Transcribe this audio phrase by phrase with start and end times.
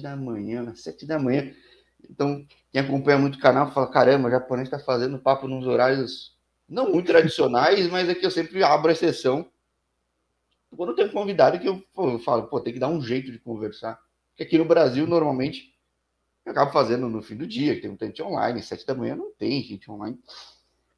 [0.00, 1.52] da manhã, sete da manhã.
[2.08, 6.36] Então, quem acompanha muito o canal fala: caramba, o japonês está fazendo papo nos horários
[6.68, 9.50] não muito tradicionais, mas é eu sempre abro exceção.
[10.76, 13.32] Quando tem um convidado que eu, pô, eu falo, pô, tem que dar um jeito
[13.32, 14.00] de conversar.
[14.30, 15.74] Porque aqui no Brasil, normalmente,
[16.44, 19.16] eu acabo fazendo no fim do dia, que tem um tente online, sete da manhã
[19.16, 20.16] não tem gente online.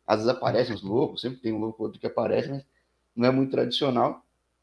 [0.06, 2.64] Às vezes aparecem uns loucos, sempre tem um louco outro que aparece, mas
[3.16, 4.22] não é muito tradicional.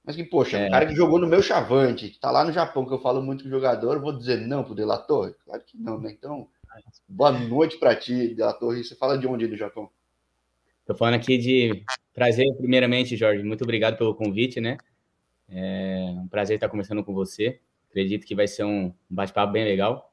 [0.09, 0.65] Mas que, poxa, é.
[0.65, 3.21] um cara que jogou no meu chavante, que tá lá no Japão, que eu falo
[3.21, 5.35] muito com o jogador, vou dizer não pro Delator?
[5.45, 6.11] Claro que não, né?
[6.11, 6.47] Então,
[7.07, 8.75] boa noite para ti, Delator.
[8.75, 9.87] Você fala de onde do Japão?
[10.83, 13.43] Tô falando aqui de prazer, primeiramente, Jorge.
[13.43, 14.79] Muito obrigado pelo convite, né?
[15.47, 17.59] É um prazer estar conversando com você.
[17.91, 20.11] Acredito que vai ser um bate-papo bem legal.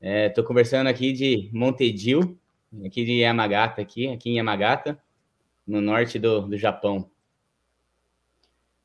[0.00, 2.38] Estou é, conversando aqui de Montedio,
[2.86, 4.96] aqui de Yamagata, aqui, aqui em Yamagata,
[5.66, 7.10] no norte do, do Japão.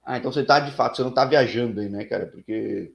[0.06, 2.28] Ah, então você tá de fato, você não tá viajando aí, né, cara?
[2.28, 2.94] Porque.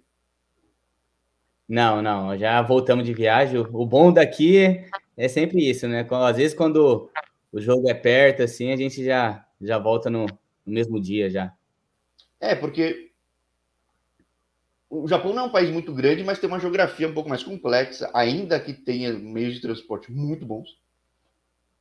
[1.68, 3.58] Não, não, já voltamos de viagem.
[3.58, 4.84] O bom daqui
[5.16, 6.06] é sempre isso, né?
[6.10, 7.10] Às vezes, quando
[7.52, 11.52] o jogo é perto, assim, a gente já, já volta no, no mesmo dia já.
[12.40, 13.10] É, porque
[14.90, 17.42] o Japão não é um país muito grande, mas tem uma geografia um pouco mais
[17.42, 20.78] complexa, ainda que tenha meios de transporte muito bons.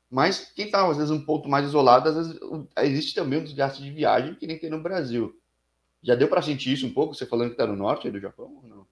[0.10, 2.40] Mas quem está, às vezes, um ponto mais isolado, às vezes
[2.78, 5.38] existe também um desgaste de viagem que nem tem no Brasil.
[6.02, 8.62] Já deu para sentir isso um pouco, você falando que está no norte do Japão
[8.64, 8.88] ou não?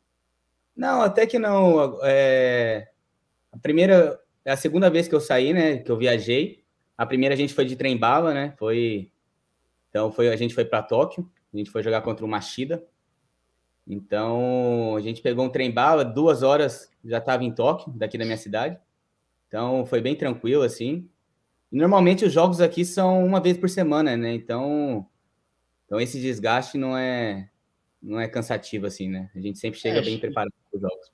[0.75, 1.99] Não, até que não.
[2.03, 2.89] É...
[3.51, 6.63] A primeira, é a segunda vez que eu saí, né, que eu viajei.
[6.97, 8.53] A primeira a gente foi de trem bala, né?
[8.57, 9.09] Foi
[9.89, 12.85] então foi a gente foi para Tóquio, a gente foi jogar contra o Machida.
[13.87, 18.25] Então a gente pegou um trem bala, duas horas já estava em Tóquio, daqui da
[18.25, 18.77] minha cidade.
[19.47, 21.09] Então foi bem tranquilo assim.
[21.71, 24.33] Normalmente os jogos aqui são uma vez por semana, né?
[24.33, 25.05] Então,
[25.85, 27.49] então esse desgaste não é
[28.01, 29.31] não é cansativo assim, né?
[29.35, 31.11] A gente sempre chega é, bem preparado para os jogos.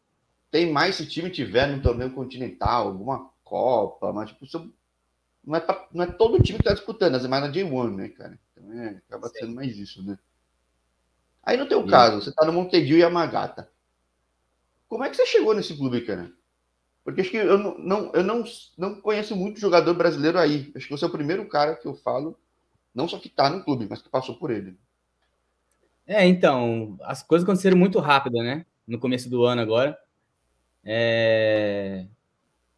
[0.50, 4.46] Tem mais se o time tiver no torneio continental, alguma Copa, mas tipo,
[5.44, 8.10] não é, pra, não é todo time que está disputando, é mais na J1, né,
[8.10, 8.40] cara?
[8.52, 9.40] Então é, acaba Sim.
[9.40, 10.18] sendo mais isso, né?
[11.44, 11.90] Aí no teu Sim.
[11.90, 13.70] caso, você está no Montedio e Yamagata.
[14.88, 16.32] Como é que você chegou nesse clube, cara?
[17.04, 18.44] Porque acho que eu não, eu não,
[18.78, 20.72] não conheço muito jogador brasileiro aí.
[20.76, 22.38] Acho que você é o primeiro cara que eu falo,
[22.94, 24.78] não só que está no clube, mas que passou por ele.
[26.06, 28.66] É, então, as coisas aconteceram muito rápido, né?
[28.88, 29.98] No começo do ano agora.
[30.84, 32.06] É...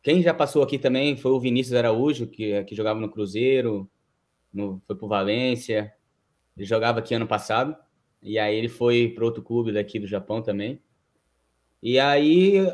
[0.02, 3.90] Quem já passou aqui também foi o Vinícius Araújo, que, que jogava no Cruzeiro,
[4.54, 5.94] no, foi pro Valência.
[6.56, 7.76] Ele jogava aqui ano passado.
[8.22, 10.82] E aí ele foi para outro clube daqui do Japão também.
[11.82, 12.66] E aí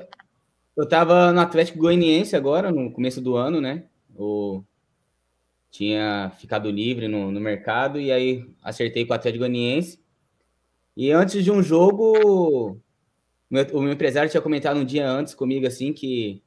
[0.79, 3.83] eu estava no Atlético Goianiense agora, no começo do ano, né?
[4.15, 4.63] O...
[5.69, 10.01] Tinha ficado livre no, no mercado e aí acertei com o Atlético Goianiense.
[10.95, 12.77] E antes de um jogo,
[13.73, 16.41] o meu empresário tinha comentado um dia antes comigo assim que,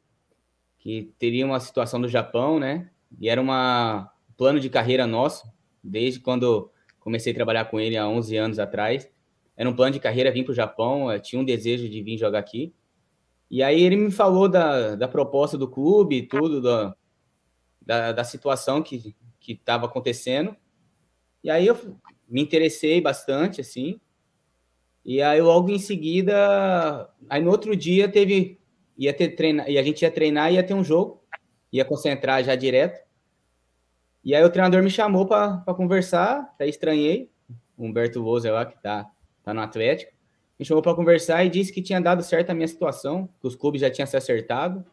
[0.79, 2.91] que teria uma situação do Japão, né?
[3.21, 5.47] E era uma plano de carreira nosso,
[5.85, 9.07] desde quando comecei a trabalhar com ele há 11 anos atrás.
[9.55, 12.39] Era um plano de carreira vir para o Japão, tinha um desejo de vir jogar
[12.39, 12.73] aqui.
[13.53, 16.97] E aí ele me falou da, da proposta do clube e tudo, da,
[17.83, 19.15] da, da situação que
[19.47, 20.57] estava acontecendo.
[21.45, 21.77] E aí eu
[22.27, 24.01] me interessei bastante, assim.
[25.05, 28.59] E aí logo em seguida, aí no outro dia teve,
[28.97, 31.23] ia ter treina, e a gente ia treinar, ia ter um jogo,
[31.71, 33.07] ia concentrar já direto.
[34.25, 37.31] E aí o treinador me chamou para conversar, até estranhei,
[37.77, 39.11] Humberto Vozer lá, que tá,
[39.43, 40.22] tá no Atlético
[40.59, 43.55] me chamou para conversar e disse que tinha dado certo a minha situação, que os
[43.55, 44.85] clubes já tinham se acertado.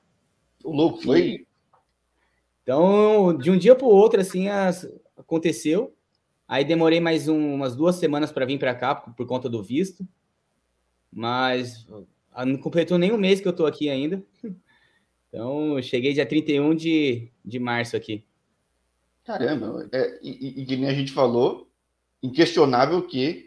[0.63, 1.45] O louco foi.
[2.63, 4.87] Então, de um dia para o outro, assim, as...
[5.17, 5.95] aconteceu.
[6.47, 9.61] Aí demorei mais um, umas duas semanas para vir para cá por, por, conta do
[9.61, 10.07] visto.
[11.11, 11.87] Mas
[12.31, 14.23] ah, não completou nem um mês que eu estou aqui ainda.
[15.27, 18.25] Então, cheguei dia 31 de, de março aqui.
[19.23, 21.69] Caramba, é, e, e, que nem a gente falou,
[22.23, 23.45] inquestionável que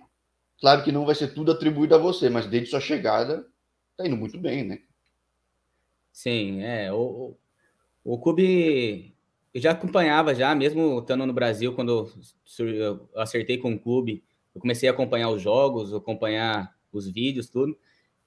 [0.62, 3.44] Claro que não vai ser tudo atribuído a você, mas desde sua chegada,
[3.96, 4.78] tá indo muito bem, né?
[6.12, 6.92] Sim, é.
[6.92, 7.36] O,
[8.04, 9.12] o, o clube
[9.52, 12.08] eu já acompanhava já, mesmo estando no Brasil, quando
[12.60, 14.22] eu acertei com o clube,
[14.54, 17.76] eu comecei a acompanhar os jogos, acompanhar os vídeos, tudo.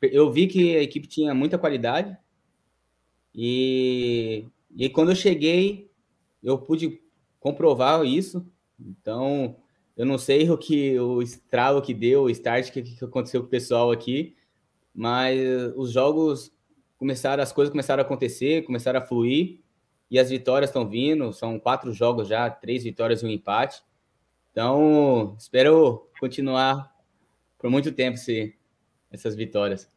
[0.02, 2.18] Eu vi que a equipe tinha muita qualidade
[3.34, 4.46] e,
[4.76, 5.90] e quando eu cheguei,
[6.44, 7.02] eu pude
[7.40, 8.46] comprovar isso.
[8.78, 9.56] Então,
[9.96, 13.48] eu não sei o que o estralo que deu, o start que, que aconteceu com
[13.48, 14.36] o pessoal aqui,
[14.94, 15.40] mas
[15.76, 16.54] os jogos
[16.98, 19.60] começaram, as coisas começaram a acontecer, começaram a fluir
[20.10, 21.32] e as vitórias estão vindo.
[21.34, 23.84] São quatro jogos já, três vitórias e um empate.
[24.52, 26.94] Então, espero continuar
[27.58, 28.56] por muito tempo se,
[29.12, 29.90] essas vitórias.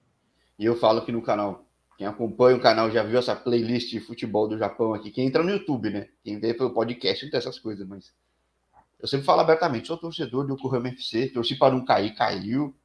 [0.58, 1.64] E eu falo aqui no canal.
[1.96, 5.10] Quem acompanha o canal já viu essa playlist de futebol do Japão aqui.
[5.10, 6.08] Quem entra no YouTube, né?
[6.22, 8.12] Quem vê pelo podcast não tem essas coisas, mas.
[9.00, 12.76] Eu sempre falo abertamente, sou torcedor do Yokohama FC, torci para não cair, caiu.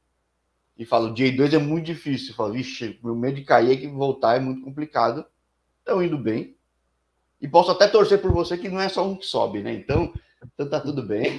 [0.76, 2.30] E falo, J2 é muito difícil.
[2.30, 5.24] Eu falo, vixe, meu medo de cair é que voltar é muito complicado.
[5.78, 6.56] Estão indo bem.
[7.40, 9.72] E posso até torcer por você que não é só um que sobe, né?
[9.72, 10.12] Então,
[10.54, 11.30] então tá tudo bem.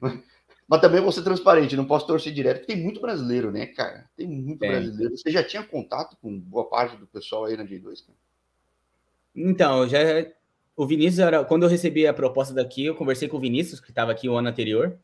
[0.68, 4.08] Mas também vou ser transparente, não posso torcer direto, porque tem muito brasileiro, né, cara?
[4.16, 4.68] Tem muito é.
[4.68, 5.16] brasileiro.
[5.16, 8.18] Você já tinha contato com boa parte do pessoal aí na J2, cara?
[9.34, 9.98] Então, já
[10.76, 13.90] o Vinícius era quando eu recebi a proposta daqui, eu conversei com o Vinícius, que
[13.90, 14.98] estava aqui o ano anterior.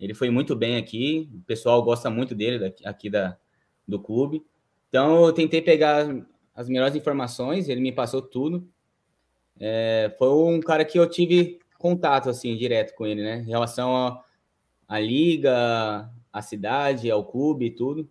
[0.00, 3.36] Ele foi muito bem aqui, o pessoal gosta muito dele daqui, aqui da,
[3.86, 4.44] do clube.
[4.88, 6.08] Então eu tentei pegar
[6.54, 8.68] as melhores informações, ele me passou tudo.
[9.60, 13.38] É, foi um cara que eu tive contato assim direto com ele, né?
[13.38, 14.20] Em relação
[14.88, 18.08] à liga, à cidade, ao clube e tudo.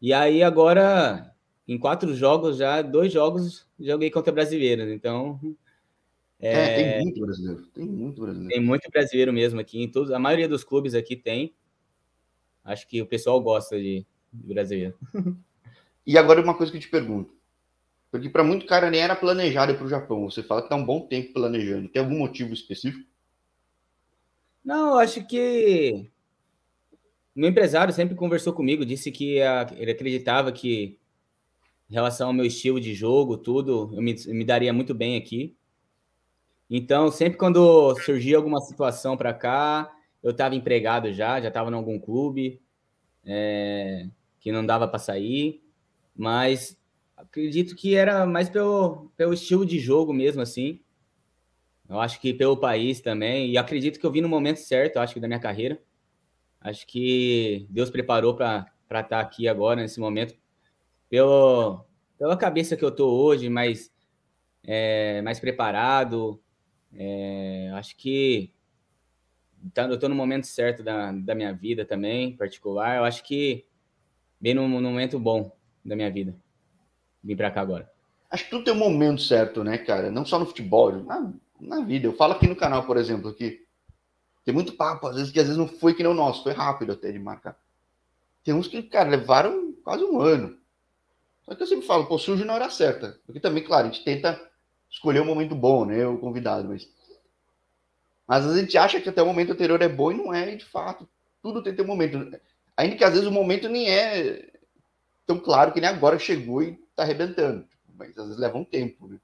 [0.00, 1.32] E aí agora,
[1.66, 4.88] em quatro jogos já, dois jogos joguei contra brasileiros.
[4.90, 5.40] Então
[6.40, 7.66] é, é, tem muito brasileiro.
[7.66, 8.54] Tem muito brasileiro.
[8.54, 9.82] Tem muito brasileiro mesmo aqui.
[9.82, 11.54] Em todos, a maioria dos clubes aqui tem.
[12.64, 14.98] Acho que o pessoal gosta de, de brasileiro.
[16.06, 17.34] E agora uma coisa que eu te pergunto.
[18.12, 20.30] Porque para muito cara nem era planejado para o Japão.
[20.30, 21.88] Você fala que está um bom tempo planejando.
[21.88, 23.04] Tem algum motivo específico?
[24.64, 26.08] Não, acho que
[27.34, 29.38] meu empresário sempre conversou comigo, disse que
[29.76, 30.98] ele acreditava que
[31.88, 35.55] em relação ao meu estilo de jogo, tudo, eu me, me daria muito bem aqui.
[36.68, 39.92] Então, sempre quando surgia alguma situação para cá,
[40.22, 42.60] eu estava empregado já, já estava em algum clube
[43.24, 44.08] é,
[44.40, 45.62] que não dava para sair,
[46.14, 46.76] mas
[47.16, 50.80] acredito que era mais pelo, pelo estilo de jogo mesmo, assim.
[51.88, 55.14] Eu acho que pelo país também, e acredito que eu vim no momento certo, acho
[55.14, 55.80] que da minha carreira.
[56.60, 60.34] Acho que Deus preparou para estar tá aqui agora, nesse momento,
[61.08, 61.84] pelo,
[62.18, 63.92] pela cabeça que eu tô hoje, mais,
[64.64, 66.40] é, mais preparado,
[66.94, 68.52] é, acho que
[69.72, 72.96] tá, eu estou no momento certo da, da minha vida também, particular.
[72.96, 73.64] Eu acho que
[74.40, 75.50] bem no, no momento bom
[75.84, 76.34] da minha vida.
[77.22, 77.90] Vim para cá agora.
[78.30, 80.10] Acho que tudo tem um momento certo, né, cara?
[80.10, 82.06] Não só no futebol, na, na vida.
[82.06, 83.64] Eu falo aqui no canal, por exemplo, que
[84.44, 86.52] tem muito papo, às vezes, que às vezes não foi que nem o nosso, foi
[86.52, 87.58] rápido até de marcar.
[88.44, 90.56] Tem uns que, cara, levaram quase um ano.
[91.44, 93.20] Só que eu sempre falo, pô, surge na hora certa.
[93.26, 94.40] Porque também, claro, a gente tenta
[94.90, 96.06] escolher um momento bom, né?
[96.06, 96.88] O convidado, mas.
[98.26, 100.56] Mas a gente acha que até o momento anterior é bom e não é, e
[100.56, 101.08] de fato.
[101.42, 102.18] Tudo tem que ter um momento.
[102.76, 104.50] Ainda que às vezes o momento nem é
[105.26, 107.66] tão claro que nem agora chegou e tá arrebentando.
[107.94, 109.18] Mas às vezes leva um tempo, né?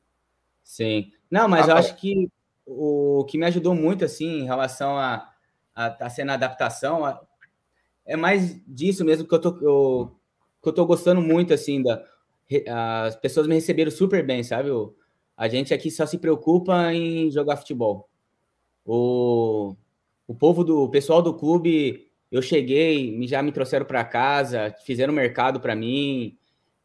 [0.63, 1.13] Sim.
[1.31, 2.31] Não, mas eu acho que
[2.65, 5.29] o que me ajudou muito, assim, em relação a
[5.75, 7.21] a a adaptação, a,
[8.05, 10.17] é mais disso mesmo que eu tô, eu,
[10.63, 12.05] que eu tô gostando muito, assim, da,
[13.05, 14.69] as pessoas me receberam super bem, sabe?
[14.69, 14.97] Eu,
[15.37, 18.09] a gente aqui só se preocupa em jogar futebol.
[18.85, 19.75] O,
[20.27, 25.13] o povo do o pessoal do clube, eu cheguei, já me trouxeram para casa, fizeram
[25.13, 26.37] mercado para mim,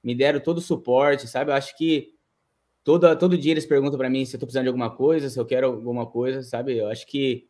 [0.04, 1.52] me deram todo o suporte, sabe?
[1.52, 2.14] Eu acho que
[2.84, 5.40] todo, todo dia eles perguntam para mim se eu tô precisando de alguma coisa, se
[5.40, 6.78] eu quero alguma coisa, sabe?
[6.78, 7.48] Eu acho que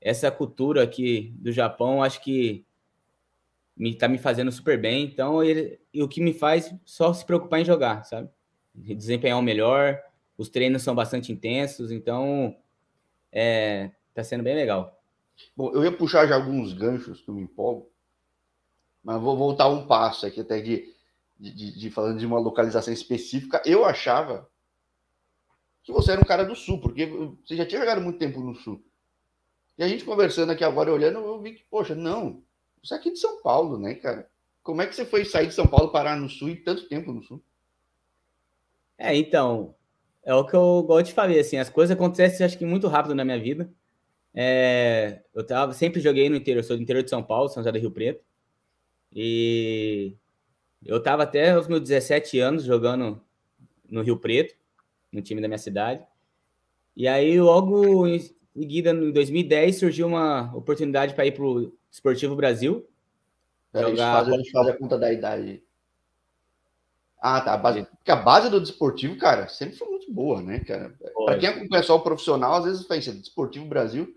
[0.00, 2.64] essa cultura aqui do Japão, acho que
[3.76, 5.04] me tá me fazendo super bem.
[5.04, 8.28] Então, ele, e o que me faz só se preocupar em jogar, sabe?
[8.74, 10.00] Desempenhar o melhor,
[10.42, 12.54] os treinos são bastante intensos, então
[13.30, 15.00] é, tá sendo bem legal.
[15.56, 17.90] Bom, eu ia puxar já alguns ganchos que eu me empolgo,
[19.02, 20.92] mas vou voltar um passo aqui até de,
[21.38, 23.62] de, de, falando de uma localização específica.
[23.64, 24.48] Eu achava
[25.82, 28.54] que você era um cara do Sul, porque você já tinha jogado muito tempo no
[28.54, 28.84] Sul.
[29.78, 32.42] E a gente conversando aqui agora, olhando, eu vi que, poxa, não,
[32.82, 34.30] você é aqui de São Paulo, né, cara?
[34.62, 37.12] Como é que você foi sair de São Paulo parar no Sul e tanto tempo
[37.12, 37.42] no Sul?
[38.96, 39.74] É, então,
[40.24, 43.14] é o que eu gosto de fazer, assim, as coisas acontecem, acho que muito rápido
[43.14, 43.70] na minha vida.
[44.34, 47.72] É, eu tava, sempre joguei no interior, sou do interior de São Paulo, São José
[47.72, 48.24] do Rio Preto,
[49.14, 50.16] e
[50.84, 53.20] eu tava até os meus 17 anos jogando
[53.88, 54.54] no Rio Preto,
[55.12, 56.02] no time da minha cidade,
[56.96, 58.20] e aí logo em
[58.54, 62.86] seguida, em 2010, surgiu uma oportunidade para ir para o Esportivo Brasil.
[63.74, 64.20] Jogar...
[64.20, 65.62] a, gente faz, a conta da idade.
[67.22, 67.54] Ah, tá.
[67.54, 70.92] A base, porque a base do desportivo, cara, sempre foi muito boa, né, cara?
[71.24, 74.12] Para quem acompanha só o profissional, às vezes faz isso, desportivo Brasil,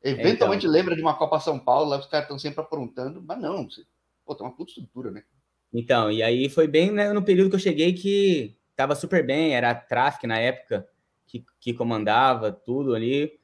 [0.00, 3.40] eventualmente então, lembra de uma Copa São Paulo, lá os caras estão sempre aprontando, mas
[3.40, 3.82] não, você,
[4.24, 5.24] pô, tem uma puta estrutura, né?
[5.72, 9.56] Então, e aí foi bem né, no período que eu cheguei que tava super bem,
[9.56, 10.86] era a Traffic na época
[11.26, 13.36] que, que comandava tudo ali,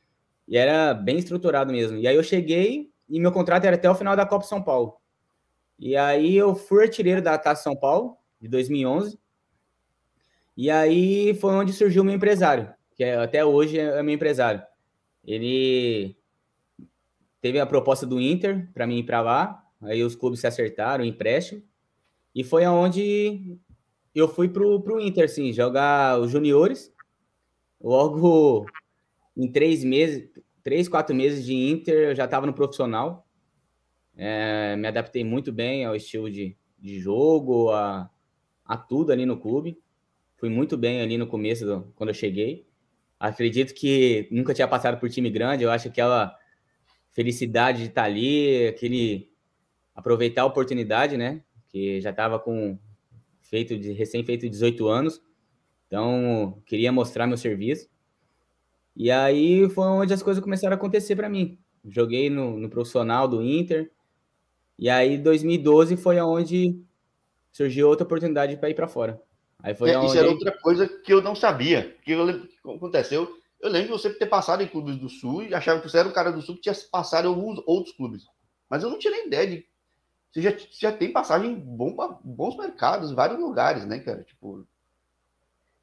[0.47, 1.99] e era bem estruturado mesmo.
[1.99, 5.01] E aí eu cheguei e meu contrato era até o final da Copa São Paulo.
[5.77, 9.19] E aí eu fui artilheiro da Taça São Paulo, de 2011.
[10.57, 14.63] E aí foi onde surgiu o meu empresário, que é, até hoje é meu empresário.
[15.25, 16.17] Ele
[17.41, 21.05] teve a proposta do Inter para mim ir para lá, aí os clubes se acertaram,
[21.05, 21.63] empréstimo,
[22.35, 23.59] e foi aonde
[24.15, 26.93] eu fui pro, pro Inter, assim, jogar os juniores.
[27.81, 28.67] Logo
[29.37, 30.29] em três meses,
[30.63, 33.27] três, quatro meses de Inter, eu já estava no profissional.
[34.17, 38.11] É, me adaptei muito bem ao estilo de, de jogo, a,
[38.71, 39.77] a tudo ali no clube.
[40.37, 42.65] Fui muito bem ali no começo, do, quando eu cheguei.
[43.19, 45.65] Acredito que nunca tinha passado por time grande.
[45.65, 46.39] Eu acho que aquela
[47.11, 49.29] felicidade de estar ali, aquele
[49.93, 51.43] aproveitar a oportunidade, né?
[51.69, 52.79] Que já estava com
[53.41, 55.21] feito de recém feito 18 anos.
[55.89, 57.89] Então, queria mostrar meu serviço.
[58.95, 61.59] E aí foi onde as coisas começaram a acontecer para mim.
[61.85, 63.91] Joguei no, no, profissional do Inter.
[64.79, 66.81] E aí, 2012 foi onde
[67.53, 69.21] surgiu outra oportunidade para ir para fora.
[69.63, 71.97] Aí foi é, Isso era outra coisa que eu não sabia.
[72.03, 73.31] Que eu lembro que aconteceu.
[73.61, 76.09] Eu lembro de você ter passado em clubes do Sul e achava que você era
[76.09, 78.25] um cara do Sul que tinha passado em alguns outros clubes.
[78.71, 79.67] Mas eu não tinha nem ideia de
[80.33, 84.23] você já, já tem passagem bom bons mercados, vários lugares, né, cara?
[84.23, 84.67] Tipo.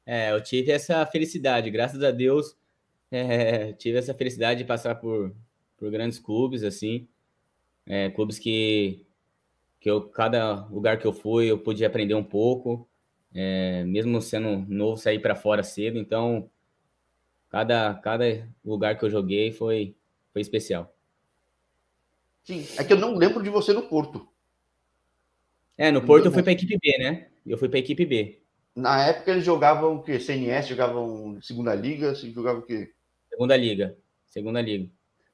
[0.06, 2.56] É, eu tive essa felicidade, graças a Deus,
[3.10, 5.34] é, tive essa felicidade de passar por,
[5.76, 7.06] por grandes clubes, assim,
[7.84, 9.06] é, clubes que,
[9.80, 12.88] que eu, cada lugar que eu fui, eu podia aprender um pouco,
[13.34, 16.50] é, mesmo sendo novo, sair para fora cedo, então,
[17.48, 19.94] cada, cada lugar que eu joguei foi,
[20.32, 20.94] foi especial.
[22.44, 24.26] Sim, é que eu não lembro de você no Porto.
[25.76, 27.28] É, no Porto eu fui para a equipe B, né?
[27.46, 28.40] Eu fui para a equipe B.
[28.74, 30.18] Na época eles jogavam o quê?
[30.18, 32.92] CNS, jogavam segunda liga, jogavam o quê?
[33.28, 34.90] Segunda liga, segunda liga.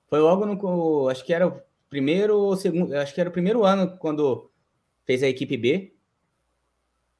[0.08, 3.96] Foi logo no, acho que era primeiro ou segundo, acho que era o primeiro ano
[3.98, 4.50] quando
[5.04, 5.94] fez a equipe B.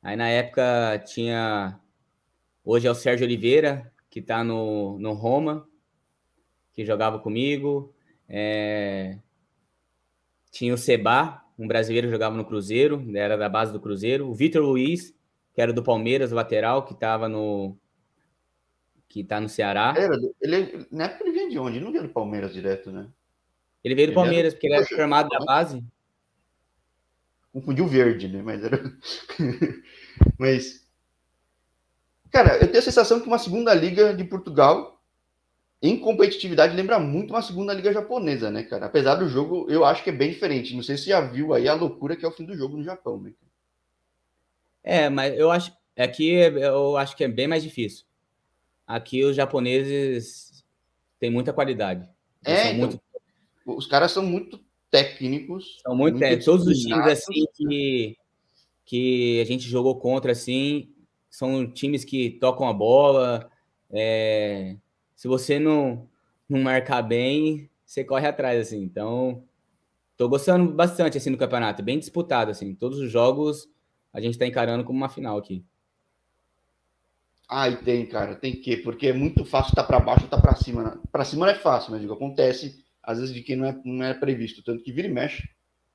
[0.02, 1.78] Aí na época tinha,
[2.64, 5.69] hoje é o Sérgio Oliveira, que está no, no Roma,
[6.73, 7.95] que jogava comigo.
[8.28, 9.21] É...
[10.50, 14.28] Tinha o Seba, um brasileiro jogava no Cruzeiro, era da base do Cruzeiro.
[14.28, 15.16] O Vitor Luiz,
[15.54, 17.78] que era do Palmeiras, lateral, que estava no.
[19.09, 19.95] que está no Ceará.
[19.97, 21.76] Era, ele, na época ele veio de onde?
[21.76, 23.09] Ele não veio do Palmeiras direto, né?
[23.85, 24.53] Ele veio do ele Palmeiras, era...
[24.53, 25.85] porque ele era formado da base.
[27.53, 28.43] Confundiu verde, né?
[28.43, 28.83] Mas era.
[30.38, 30.85] Mas.
[32.31, 34.95] Cara, eu tenho a sensação que uma segunda liga de Portugal
[35.81, 38.87] em competitividade lembra muito uma segunda liga japonesa, né, cara?
[38.87, 40.75] Apesar do jogo, eu acho que é bem diferente.
[40.75, 42.83] Não sei se já viu aí a loucura que é o fim do jogo no
[42.83, 43.33] Japão, né?
[44.83, 48.07] É, mas eu acho aqui eu acho que é bem mais difícil.
[48.87, 50.64] Aqui os japoneses
[51.21, 52.09] têm muita qualidade.
[52.45, 53.00] É, então, muito...
[53.64, 55.78] os caras são muito técnicos.
[55.83, 58.16] São muito, muito é, todos os times assim que
[58.87, 60.94] que a gente jogou contra assim
[61.35, 63.50] são times que tocam a bola,
[63.90, 64.76] é,
[65.16, 66.09] se você não,
[66.49, 68.80] não marcar bem, você corre atrás, assim.
[68.80, 69.42] Então,
[70.16, 71.83] tô gostando bastante, assim, do campeonato.
[71.83, 72.73] Bem disputado, assim.
[72.73, 73.68] Todos os jogos
[74.12, 75.64] a gente tá encarando como uma final aqui.
[77.50, 80.42] E tem, cara, tem que, porque é muito fácil estar tá para baixo estar tá
[80.42, 80.85] para cima.
[80.85, 80.99] Né?
[81.11, 84.05] Para cima não é fácil, mas digo, acontece às vezes de quem não é, não
[84.05, 85.49] é previsto, tanto que vira e mexe,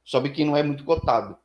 [0.04, 1.38] sobe quem não é muito cotado.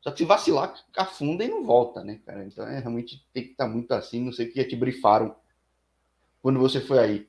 [0.00, 2.44] Só que se vacilar, afunda e não volta, né, cara?
[2.44, 5.36] Então é realmente tem que estar tá muito assim, não sei o que te brifaram
[6.40, 7.28] quando você foi aí.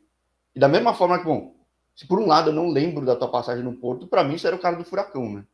[0.55, 1.55] E da mesma forma que, bom,
[1.95, 4.47] se por um lado eu não lembro da tua passagem no Porto, para mim você
[4.47, 5.45] era o cara do furacão, né?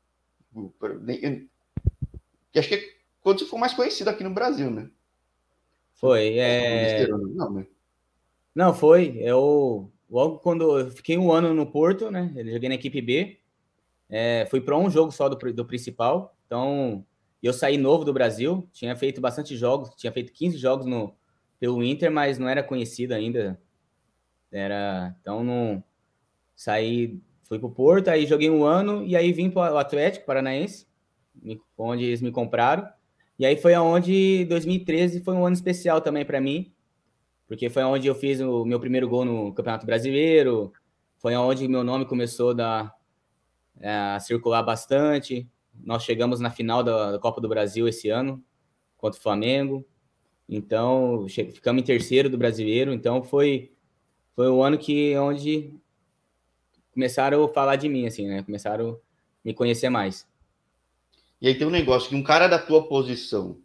[2.52, 4.90] Que acho que é quando você for mais conhecido aqui no Brasil, né?
[5.96, 7.06] Foi, é...
[7.08, 7.68] Não, né?
[8.56, 9.18] não, foi.
[9.20, 12.32] Eu, logo quando eu fiquei um ano no Porto, né?
[12.36, 13.39] Eu joguei na equipe B.
[14.10, 16.36] É, fui para um jogo só do, do principal.
[16.46, 17.06] Então,
[17.42, 18.68] eu saí novo do Brasil.
[18.72, 19.89] Tinha feito bastante jogos.
[19.96, 21.16] Tinha feito 15 jogos no,
[21.60, 23.60] pelo Inter, mas não era conhecido ainda.
[24.51, 25.84] Era, então não
[26.56, 30.88] saí, fui pro Porto, aí joguei um ano e aí vim para o Atlético Paranaense,
[31.78, 32.88] onde eles me compraram.
[33.38, 36.74] E aí foi aonde 2013 foi um ano especial também para mim,
[37.50, 40.72] porque foi onde eu fiz o meu primeiro gol no Campeonato Brasileiro,
[41.18, 42.94] foi aonde meu nome começou a,
[43.82, 45.50] a circular bastante.
[45.84, 48.41] Nós chegamos na final da, da Copa do Brasil esse ano
[48.98, 49.84] contra o Flamengo.
[50.48, 52.94] Então, ficamos em terceiro do brasileiro.
[52.94, 53.72] Então, foi,
[54.36, 55.74] foi um ano que onde
[56.94, 58.44] começaram a falar de mim, assim, né?
[58.44, 58.98] Começaram a
[59.44, 60.27] me conhecer mais.
[61.41, 63.58] E aí tem um negócio que um cara da tua posição,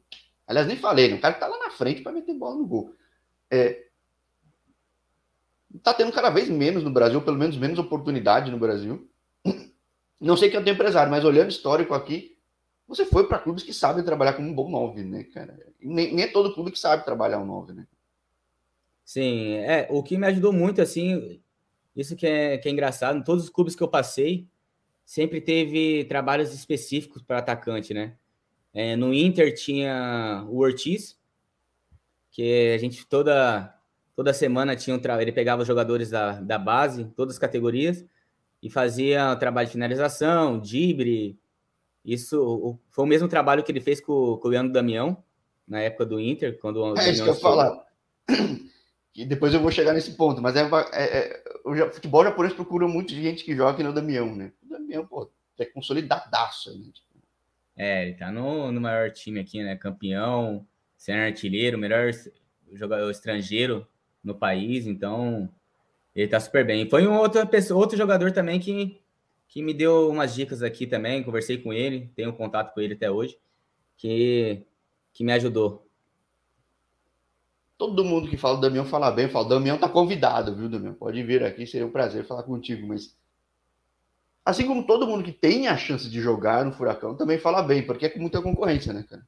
[0.46, 1.16] aliás, nem falei, né?
[1.16, 2.94] um cara que tá lá na frente para meter bola no gol.
[3.54, 3.84] É,
[5.82, 9.08] tá tendo cada vez menos no Brasil, pelo menos menos oportunidade no Brasil.
[10.20, 12.38] Não sei quem é o teu empresário, mas olhando histórico aqui,
[12.86, 15.58] você foi para clubes que sabem trabalhar como um bom 9, né, cara?
[15.80, 17.86] Nem, nem é todo clube que sabe trabalhar um 9, né?
[19.04, 21.40] Sim, é, o que me ajudou muito, assim,
[21.94, 24.46] isso que é, que é engraçado, em todos os clubes que eu passei,
[25.04, 28.16] sempre teve trabalhos específicos para atacante, né?
[28.72, 31.18] É, no Inter tinha o Ortiz,
[32.34, 33.72] que a gente toda
[34.16, 38.04] toda semana tinha um ele pegava os jogadores da, da base, todas as categorias,
[38.62, 41.38] e fazia trabalho de finalização, dibre.
[42.04, 45.22] Isso foi o mesmo trabalho que ele fez com, com o Leandro Damião,
[45.66, 47.84] na época do Inter, quando o É isso que eu falar.
[49.14, 52.88] E depois eu vou chegar nesse ponto, mas é, é, é o futebol japonês procura
[52.88, 54.52] muito gente que joga no Damião, né?
[54.60, 56.76] O Damião, pô, é consolidadaço.
[56.76, 56.90] Né?
[57.76, 59.76] É, ele tá no, no maior time aqui, né?
[59.76, 60.66] Campeão,
[61.04, 62.10] sendo artilheiro, melhor
[62.72, 63.86] jogador estrangeiro
[64.22, 65.50] no país, então
[66.16, 66.88] ele tá super bem.
[66.88, 67.46] Foi um outro,
[67.76, 68.98] outro jogador também que,
[69.46, 73.10] que me deu umas dicas aqui também, conversei com ele, tenho contato com ele até
[73.10, 73.38] hoje,
[73.98, 74.62] que,
[75.12, 75.86] que me ajudou.
[77.76, 80.94] Todo mundo que fala do Damião fala bem, fala, Damião tá convidado, viu, Damião?
[80.94, 83.14] Pode vir aqui, seria um prazer falar contigo, mas
[84.42, 87.84] assim como todo mundo que tem a chance de jogar no Furacão também fala bem,
[87.84, 89.22] porque é com muita concorrência, né, cara?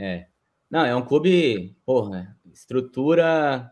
[0.00, 0.26] É.
[0.70, 3.70] Não, é um clube, porra, estrutura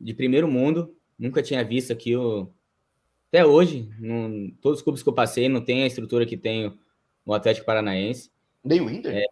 [0.00, 0.96] de primeiro mundo.
[1.18, 2.50] Nunca tinha visto aqui o.
[3.28, 6.78] Até hoje, não, todos os clubes que eu passei não tem a estrutura que tem
[7.26, 8.30] o Atlético Paranaense.
[8.64, 9.14] Nem o Inter?
[9.14, 9.26] É,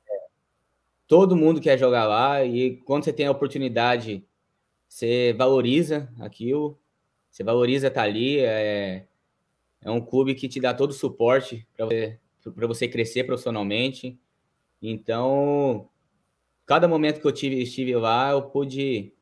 [1.06, 4.26] todo mundo quer jogar lá e quando você tem a oportunidade,
[4.86, 6.78] você valoriza aquilo,
[7.30, 8.40] você valoriza estar ali.
[8.40, 9.06] É,
[9.80, 12.18] é um clube que te dá todo o suporte para você,
[12.66, 14.18] você crescer profissionalmente.
[14.82, 15.88] Então,
[16.66, 19.12] cada momento que eu tive, estive lá, eu pude.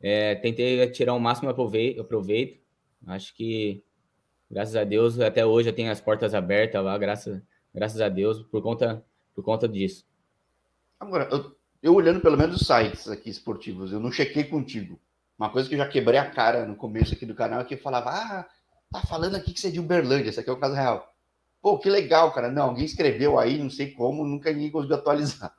[0.00, 2.60] É, tentei tirar o máximo aproveito, proveito.
[3.06, 3.82] Acho que,
[4.50, 7.40] graças a Deus, até hoje eu tenho as portas abertas lá, graças,
[7.74, 9.04] graças a Deus, por conta,
[9.34, 10.04] por conta disso.
[10.98, 15.00] Agora, eu, eu olhando pelo menos os sites aqui esportivos, eu não chequei contigo.
[15.38, 17.74] Uma coisa que eu já quebrei a cara no começo aqui do canal é que
[17.74, 18.48] eu falava, ah,
[18.92, 21.12] tá falando aqui que você é de Uberlândia, esse aqui é o caso real.
[21.60, 22.50] Pô, que legal, cara.
[22.50, 25.54] Não, alguém escreveu aí, não sei como, nunca ninguém conseguiu atualizar.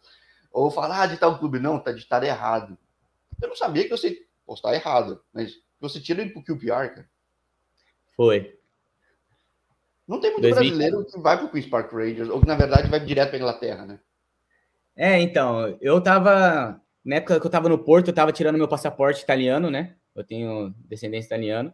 [0.54, 1.60] Ou falar, ah, de tal clube.
[1.60, 2.78] Não, tá ditado errado.
[3.42, 7.10] Eu não sabia que você postar errado, mas você tira ele pro QPR, cara.
[8.16, 8.58] Foi.
[10.08, 10.56] Não tem muito 2000...
[10.56, 13.86] brasileiro que vai pro Queen's Park Rangers, ou que na verdade vai direto pra Inglaterra,
[13.86, 14.00] né?
[14.96, 16.80] É, então, eu tava.
[17.04, 19.96] Na época que eu tava no Porto, eu tava tirando meu passaporte italiano, né?
[20.16, 21.74] Eu tenho descendência italiana.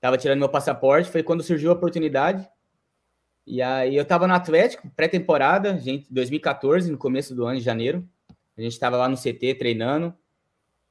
[0.00, 2.46] Tava tirando meu passaporte, foi quando surgiu a oportunidade.
[3.46, 8.08] E aí eu tava no Atlético, pré-temporada, gente, 2014, no começo do ano, de janeiro.
[8.56, 10.14] A gente tava lá no CT treinando.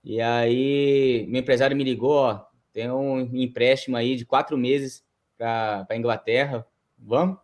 [0.03, 5.03] E aí meu empresário me ligou, ó, tem um empréstimo aí de quatro meses
[5.37, 6.65] para Inglaterra.
[6.97, 7.37] Vamos?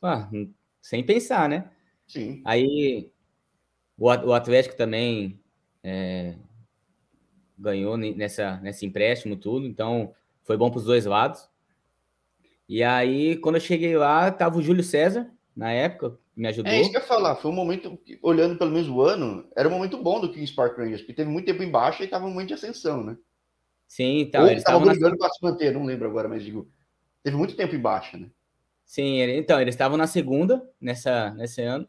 [0.00, 0.28] Ah,
[0.80, 1.70] sem pensar, né?
[2.06, 2.42] Sim.
[2.44, 3.10] Aí
[3.98, 5.40] o, o Atlético também
[5.82, 6.36] é,
[7.58, 11.48] ganhou nessa, nesse empréstimo tudo, então foi bom para os dois lados.
[12.68, 16.72] E aí, quando eu cheguei lá, tava o Júlio César, na época, me ajudou.
[16.72, 19.72] É isso que eu ia falar, foi um momento, olhando pelo mesmo ano, era um
[19.72, 22.30] momento bom do Kings Park Rangers, porque teve muito tempo em baixa e tava um
[22.30, 23.16] momento de ascensão, né?
[23.86, 24.42] Sim, então.
[24.42, 25.18] Ou eles estavam brigando na...
[25.18, 26.68] para se manter, não lembro agora, mas digo,
[27.22, 28.28] teve muito tempo em baixa, né?
[28.84, 31.88] Sim, então, eles estavam na segunda nessa, nesse ano.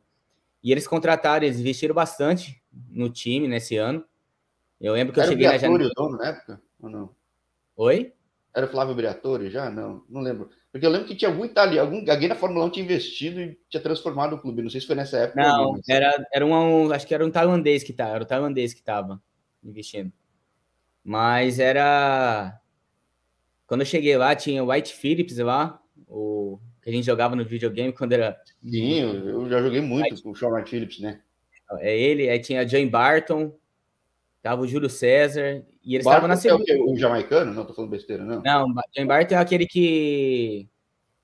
[0.63, 4.03] E eles contrataram, eles investiram bastante no time nesse ano.
[4.79, 5.89] Eu lembro que Era eu cheguei na janela.
[5.89, 6.61] o dono na época?
[6.79, 7.15] Ou não?
[7.75, 8.13] Oi?
[8.55, 9.69] Era o Flávio Briatore já?
[9.69, 10.49] Não, não lembro.
[10.71, 13.59] Porque eu lembro que tinha algum italiano, algum, alguém na Fórmula 1 tinha investido e
[13.69, 14.61] tinha transformado o clube.
[14.61, 15.41] Não sei se foi nessa época.
[15.41, 15.89] Não, mas...
[15.89, 19.21] era, era um, acho que era um tailandês que estava, era o tailandês que estava
[19.63, 20.11] investindo.
[21.03, 22.59] Mas era.
[23.67, 27.43] Quando eu cheguei lá, tinha o White Phillips lá, o que a gente jogava no
[27.43, 28.39] videogame quando era.
[28.63, 31.19] Sim, eu já joguei muito com o Sean Phillips, né?
[31.79, 33.53] É ele, aí tinha Jane Barton,
[34.45, 36.71] tava o Júlio César, e eles estavam na segunda.
[36.71, 37.51] É o, o, jamaicano?
[37.51, 38.43] Não, tô falando besteira, não.
[38.43, 40.69] Não, Jane Barton é aquele que.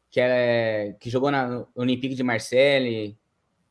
[0.09, 3.15] que, é, que jogou na Olympique de Marseille.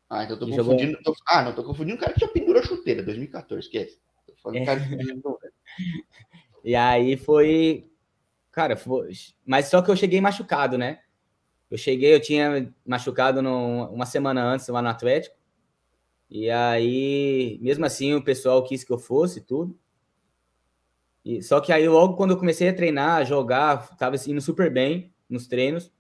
[0.09, 0.93] Ah, então eu tô confundindo.
[0.99, 1.03] Jogou...
[1.03, 3.99] Tô, ah, não, tô confundindo o cara que já pendurou a chuteira, 2014, esquece.
[4.25, 4.65] Tô falando é.
[4.65, 4.87] cara que...
[6.63, 7.91] E aí foi.
[8.53, 9.11] Cara, foi...
[9.45, 11.01] mas só que eu cheguei machucado, né?
[11.69, 15.35] Eu cheguei, eu tinha machucado no, uma semana antes lá no Atlético.
[16.31, 19.77] E aí, mesmo assim, o pessoal quis que eu fosse tudo.
[21.25, 24.73] E, só que aí, logo quando eu comecei a treinar, a jogar, tava indo super
[24.73, 25.93] bem nos treinos.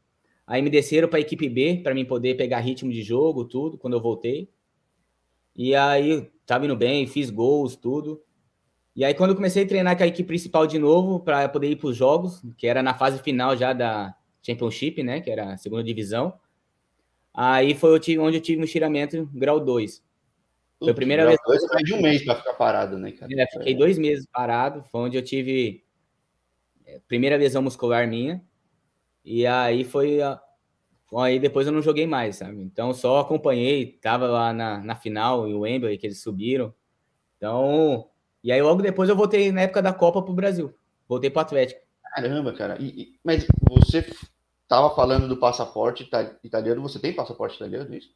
[0.46, 3.76] Aí me desceram para a equipe B para mim poder pegar ritmo de jogo, tudo,
[3.76, 4.48] quando eu voltei.
[5.56, 8.22] E aí, tava indo bem, fiz gols, tudo.
[8.94, 11.70] E aí, quando eu comecei a treinar com a equipe principal de novo, para poder
[11.70, 15.20] ir para os jogos, que era na fase final já da, Championship, né?
[15.20, 16.34] Que era a segunda divisão.
[17.32, 20.02] Aí foi onde eu tive um estiramento grau 2.
[20.80, 21.38] Foi a primeira vez.
[21.46, 23.30] Dois, mais de um mês para ficar parado, né, cara?
[23.38, 24.82] É, fiquei dois meses parado.
[24.84, 25.84] Foi onde eu tive
[26.86, 28.42] é, primeira lesão muscular minha.
[29.22, 30.22] E aí foi.
[30.22, 30.40] A...
[31.18, 32.62] Aí depois eu não joguei mais, sabe?
[32.62, 36.74] Então só acompanhei, tava lá na, na final, em Wembley, que eles subiram.
[37.36, 38.08] Então.
[38.42, 40.74] E aí logo depois eu voltei na época da Copa pro Brasil.
[41.06, 41.82] Voltei pro Atlético.
[42.14, 42.78] Caramba, cara.
[42.80, 44.08] E, e, mas você
[44.66, 46.08] tava falando do passaporte
[46.42, 46.80] italiano.
[46.80, 48.14] Você tem passaporte italiano, é isso?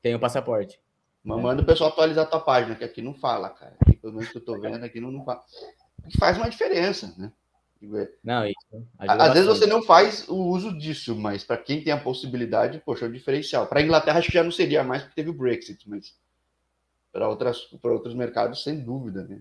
[0.00, 0.78] Tenho passaporte.
[1.26, 3.74] Mas manda o pessoal atualizar a tua página, que aqui não fala, cara.
[3.80, 5.42] Aqui, pelo menos que eu tô vendo, aqui não, não fala.
[6.08, 7.32] Que faz uma diferença, né?
[8.22, 8.86] Não, isso.
[8.96, 9.34] Às bastante.
[9.34, 13.08] vezes você não faz o uso disso, mas para quem tem a possibilidade, poxa, é
[13.08, 13.66] um diferencial.
[13.66, 16.16] Para a Inglaterra acho que já não seria mais porque teve o Brexit, mas
[17.12, 19.40] para outros mercados sem dúvida, né?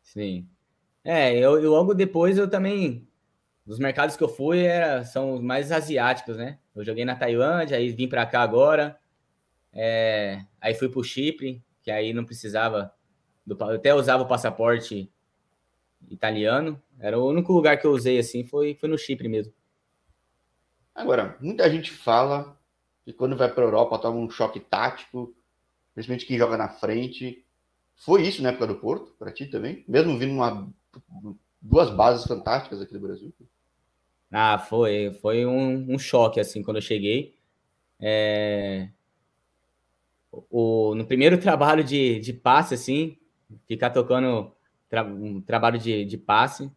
[0.00, 0.48] Sim.
[1.04, 3.06] É, eu, eu, logo depois eu também
[3.66, 6.58] os mercados que eu fui era, são os mais asiáticos, né?
[6.74, 8.98] Eu joguei na Tailândia, aí vim para cá agora.
[9.74, 12.94] É, aí fui para o Chipre, que aí não precisava.
[13.44, 15.10] Do, eu até usava o passaporte
[16.08, 16.80] italiano.
[16.98, 19.52] Era o único lugar que eu usei assim, foi, foi no Chipre mesmo.
[20.94, 22.56] Agora, muita gente fala
[23.04, 25.34] que quando vai para a Europa toma um choque tático,
[25.92, 27.44] principalmente quem joga na frente.
[27.96, 29.84] Foi isso na época do Porto, para ti também?
[29.88, 30.72] Mesmo vindo uma,
[31.60, 33.34] duas bases fantásticas aqui do Brasil?
[34.30, 35.12] Ah, foi.
[35.20, 37.34] Foi um, um choque, assim, quando eu cheguei.
[38.00, 38.88] É
[40.50, 43.18] o, no primeiro trabalho de, de passe, assim,
[43.66, 44.52] ficar tocando
[44.88, 46.70] tra, um trabalho de, de passe,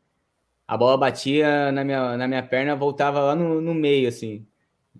[0.67, 4.45] a bola batia na minha, na minha perna, voltava lá no, no meio, assim.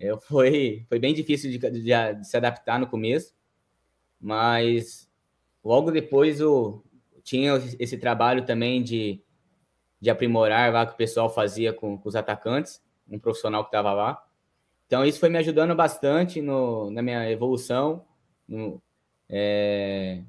[0.00, 3.34] Eu, foi, foi bem difícil de, de, de, se adaptar no começo,
[4.20, 5.10] mas
[5.62, 6.82] logo depois o,
[7.22, 9.22] tinha esse trabalho também de,
[10.00, 13.92] de aprimorar lá que o pessoal fazia com, com os atacantes, um profissional que estava
[13.92, 14.24] lá.
[14.86, 18.06] Então isso foi me ajudando bastante no, na minha evolução
[18.48, 18.82] no,
[19.28, 20.22] é,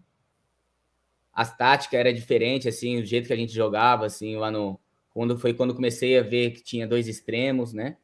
[1.34, 4.79] as táticas era diferente, assim, o jeito que a gente jogava, assim, lá no
[5.12, 7.97] quando foi quando comecei a ver que tinha dois extremos, né?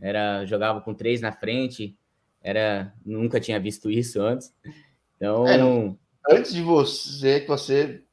[0.00, 1.96] Era jogava com três na frente,
[2.42, 4.54] era nunca tinha visto isso antes.
[5.16, 5.58] Então, é,
[6.30, 8.04] antes de você, que você, deixa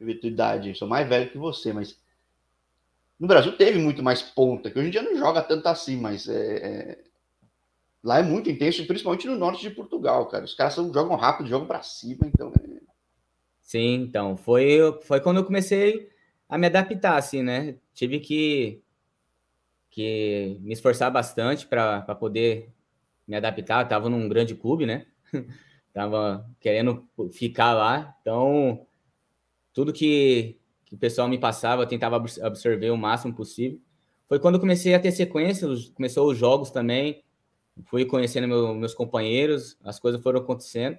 [0.00, 2.00] eu ver tua idade, eu sou mais velho que você, mas
[3.18, 6.26] no Brasil teve muito mais ponta, que hoje em dia não joga tanto assim, mas
[6.26, 6.98] é, é
[8.02, 10.44] Lá é muito intenso, principalmente no norte de Portugal, cara.
[10.44, 12.50] Os caras são, jogam rápido, jogam para cima, então.
[12.50, 12.80] É...
[13.62, 14.36] Sim, então.
[14.36, 16.10] Foi, foi quando eu comecei
[16.48, 17.76] a me adaptar, assim, né?
[17.92, 18.82] Tive que,
[19.90, 22.72] que me esforçar bastante para poder
[23.28, 23.84] me adaptar.
[23.84, 25.06] Eu tava num grande clube, né?
[25.92, 28.16] tava querendo ficar lá.
[28.22, 28.86] Então,
[29.74, 33.78] tudo que, que o pessoal me passava, eu tentava absorver o máximo possível.
[34.26, 37.22] Foi quando comecei a ter sequência, começou os jogos também
[37.84, 40.98] fui conhecendo meu, meus companheiros, as coisas foram acontecendo.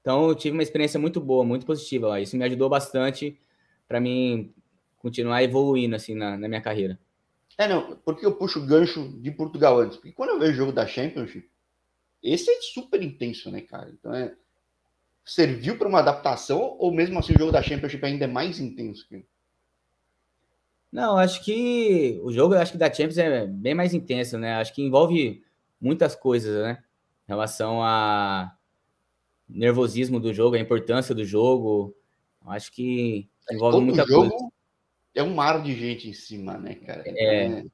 [0.00, 2.20] Então, eu tive uma experiência muito boa, muito positiva lá.
[2.20, 3.38] Isso me ajudou bastante
[3.88, 4.52] para mim
[4.98, 6.98] continuar evoluindo assim na, na, minha carreira.
[7.58, 9.96] É, não, porque eu puxo o gancho de Portugal antes?
[9.96, 11.48] Porque quando eu vejo o jogo da Championship,
[12.22, 13.90] esse é super intenso, né, cara?
[13.90, 14.34] Então é.
[15.24, 19.06] Serviu para uma adaptação ou mesmo assim o jogo da Championship ainda é mais intenso?
[19.08, 19.24] Que...
[20.90, 24.54] Não, acho que o jogo acho que da Champions é bem mais intenso, né?
[24.54, 25.43] Acho que envolve
[25.84, 26.82] muitas coisas, né?
[27.28, 28.56] Em relação a
[29.46, 31.94] nervosismo do jogo, a importância do jogo.
[32.46, 34.48] Acho que envolve Todo muita jogo coisa.
[35.14, 37.02] É um mar de gente em cima, né, cara?
[37.06, 37.64] É,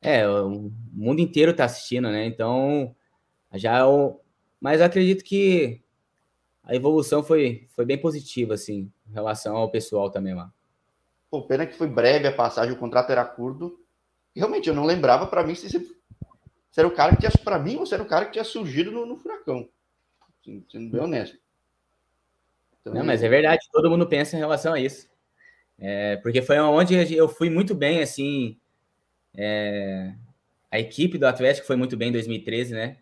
[0.00, 2.24] é, é o mundo inteiro tá assistindo, né?
[2.24, 2.94] Então,
[3.52, 4.18] já é o...
[4.60, 5.82] Mas acredito que
[6.62, 10.50] a evolução foi, foi bem positiva, assim, em relação ao pessoal também lá.
[11.30, 13.78] Pô, pena que foi breve a passagem, o contrato era curto.
[14.34, 15.68] Realmente, eu não lembrava, para mim, se
[16.74, 18.90] você era o cara que tinha, para mim, você era o cara que tinha surgido
[18.90, 19.68] no, no furacão.
[20.68, 21.38] Sendo bem honesto.
[22.80, 25.08] Então, não, mas é verdade, todo mundo pensa em relação a isso.
[25.78, 28.58] É, porque foi onde eu fui muito bem, assim.
[29.36, 30.14] É,
[30.68, 32.96] a equipe do Atlético foi muito bem em 2013, né?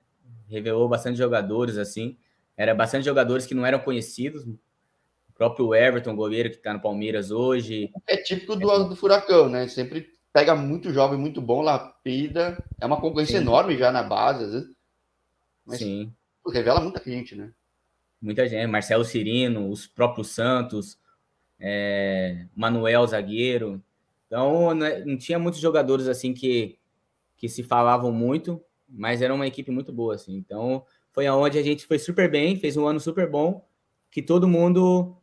[0.51, 2.19] Revelou bastante jogadores, assim.
[2.55, 4.45] Era bastante jogadores que não eram conhecidos.
[4.45, 7.91] O próprio Everton, goleiro que está no Palmeiras hoje.
[8.07, 9.67] É típico do, do Furacão, né?
[9.67, 12.63] Sempre pega muito jovem, muito bom, lapida.
[12.81, 13.45] É uma concorrência Sim.
[13.45, 14.77] enorme já na base, às vezes.
[15.67, 16.13] Mas Sim.
[16.53, 17.53] revela muita gente, né?
[18.21, 18.67] Muita gente.
[18.67, 20.99] Marcelo Cirino, os próprios Santos,
[21.61, 23.83] é, Manuel Zagueiro.
[24.27, 26.79] Então, né, não tinha muitos jogadores assim que,
[27.37, 30.35] que se falavam muito, mas era uma equipe muito boa, assim.
[30.37, 33.67] Então, foi aonde a gente foi super bem, fez um ano super bom,
[34.11, 35.15] que todo mundo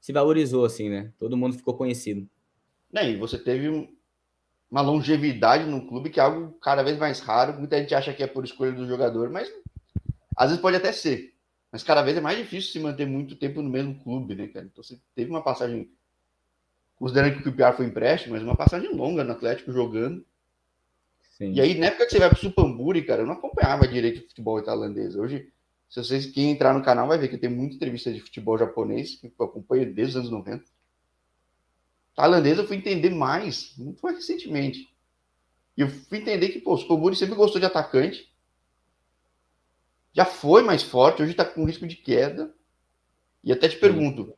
[0.00, 1.12] se valorizou, assim, né?
[1.18, 2.28] Todo mundo ficou conhecido.
[2.94, 3.88] É, e você teve
[4.70, 7.58] uma longevidade no clube, que é algo cada vez mais raro.
[7.58, 9.50] Muita gente acha que é por escolha do jogador, mas
[10.36, 11.34] Às vezes pode até ser,
[11.72, 14.66] mas cada vez é mais difícil se manter muito tempo no mesmo clube, né, cara?
[14.66, 15.90] Então você teve uma passagem,
[16.96, 20.24] considerando que o Piar foi empréstimo, mas uma passagem longa no Atlético jogando.
[21.36, 21.52] Sim.
[21.52, 24.28] E aí, na época que você vai pro Supamburi, cara, eu não acompanhava direito o
[24.28, 25.16] futebol tailandês.
[25.16, 25.50] Hoje,
[25.88, 29.16] se vocês quem entrar no canal vai ver que tem muita entrevista de futebol japonês,
[29.16, 30.64] que eu acompanho desde os anos 90.
[32.20, 34.94] Tailandês eu fui entender mais, muito mais recentemente.
[35.76, 38.30] E eu fui entender que, pô, o Supamburi sempre gostou de atacante,
[40.12, 42.54] já foi mais forte, hoje está com risco de queda.
[43.42, 44.36] E até te pergunto,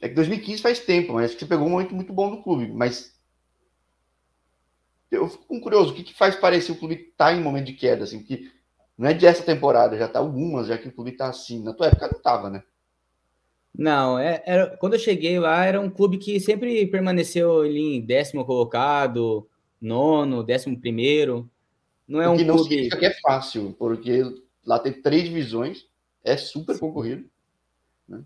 [0.00, 2.42] é que 2015 faz tempo, mas acho que você pegou um momento muito bom do
[2.42, 3.14] clube, mas
[5.10, 7.74] eu fico curioso, o que, que faz parecer o clube estar tá em momento de
[7.74, 8.50] queda, assim, que
[8.98, 11.62] não é de essa temporada, já tá algumas, já que o clube está assim.
[11.62, 12.64] Na tua época não estava, né?
[13.76, 18.00] Não, é, era, quando eu cheguei lá, era um clube que sempre permaneceu ali em
[18.00, 19.48] décimo colocado,
[19.80, 21.50] nono, décimo primeiro.
[22.06, 22.70] Não é um que não clube...
[22.70, 24.22] significa que é fácil, porque
[24.64, 25.86] lá tem três divisões,
[26.22, 27.28] é super concorrido.
[28.08, 28.22] Né?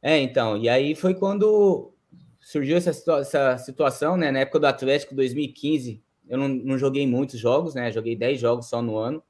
[0.00, 1.92] É, então, e aí foi quando
[2.40, 4.30] surgiu essa, situa essa situação, né?
[4.30, 7.90] Na época do Atlético 2015, eu não, não joguei muitos jogos, né?
[7.90, 9.22] Joguei 10 jogos só no ano.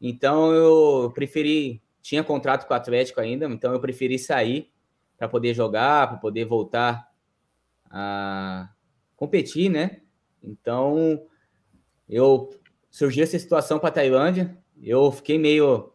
[0.00, 4.70] Então eu preferi, tinha contrato com o Atlético ainda, então eu preferi sair
[5.16, 7.10] para poder jogar, para poder voltar
[7.90, 8.68] a
[9.16, 10.02] competir, né?
[10.42, 11.22] Então
[12.06, 12.50] eu
[12.90, 15.94] surgiu essa situação para a Tailândia, eu fiquei meio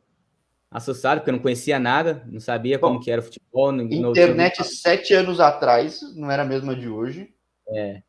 [0.72, 3.72] assustado porque eu não conhecia nada, não sabia Bom, como que era o futebol.
[3.72, 7.32] Internet sete anos atrás não era a mesma de hoje.
[7.68, 8.02] É.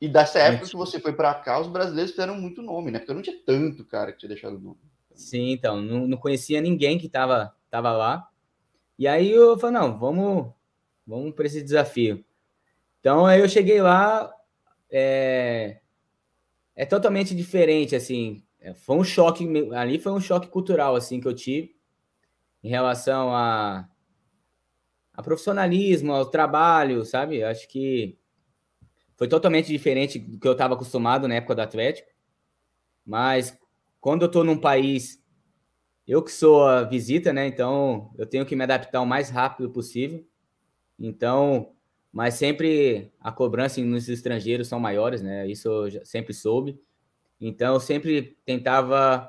[0.00, 3.00] E dessa época que você foi para cá, os brasileiros fizeram muito nome, né?
[3.00, 4.93] Porque não tinha tanto cara que tinha deixado o nome.
[5.14, 8.28] Sim, então, não, não conhecia ninguém que estava tava lá.
[8.98, 10.52] E aí eu falei, não, vamos,
[11.06, 12.24] vamos para esse desafio.
[13.00, 14.32] Então aí eu cheguei lá,
[14.90, 15.80] é,
[16.76, 18.44] é totalmente diferente, assim.
[18.60, 21.76] É, foi um choque, ali foi um choque cultural, assim, que eu tive
[22.62, 23.88] em relação a,
[25.12, 27.38] a profissionalismo, ao trabalho, sabe?
[27.38, 28.16] Eu acho que
[29.16, 32.08] foi totalmente diferente do que eu estava acostumado na época do Atlético.
[33.04, 33.58] Mas
[34.04, 35.18] quando eu estou num país,
[36.06, 37.46] eu que sou a visita, né?
[37.46, 40.22] Então eu tenho que me adaptar o mais rápido possível.
[40.98, 41.72] Então,
[42.12, 45.46] mas sempre a cobrança nos estrangeiros são maiores, né?
[45.48, 46.78] Isso eu sempre soube.
[47.40, 49.26] Então eu sempre tentava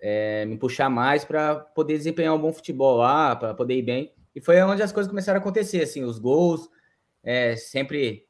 [0.00, 4.12] é, me puxar mais para poder desempenhar um bom futebol lá, para poder ir bem.
[4.34, 6.68] E foi onde as coisas começaram a acontecer, assim, os gols,
[7.22, 8.26] é, sempre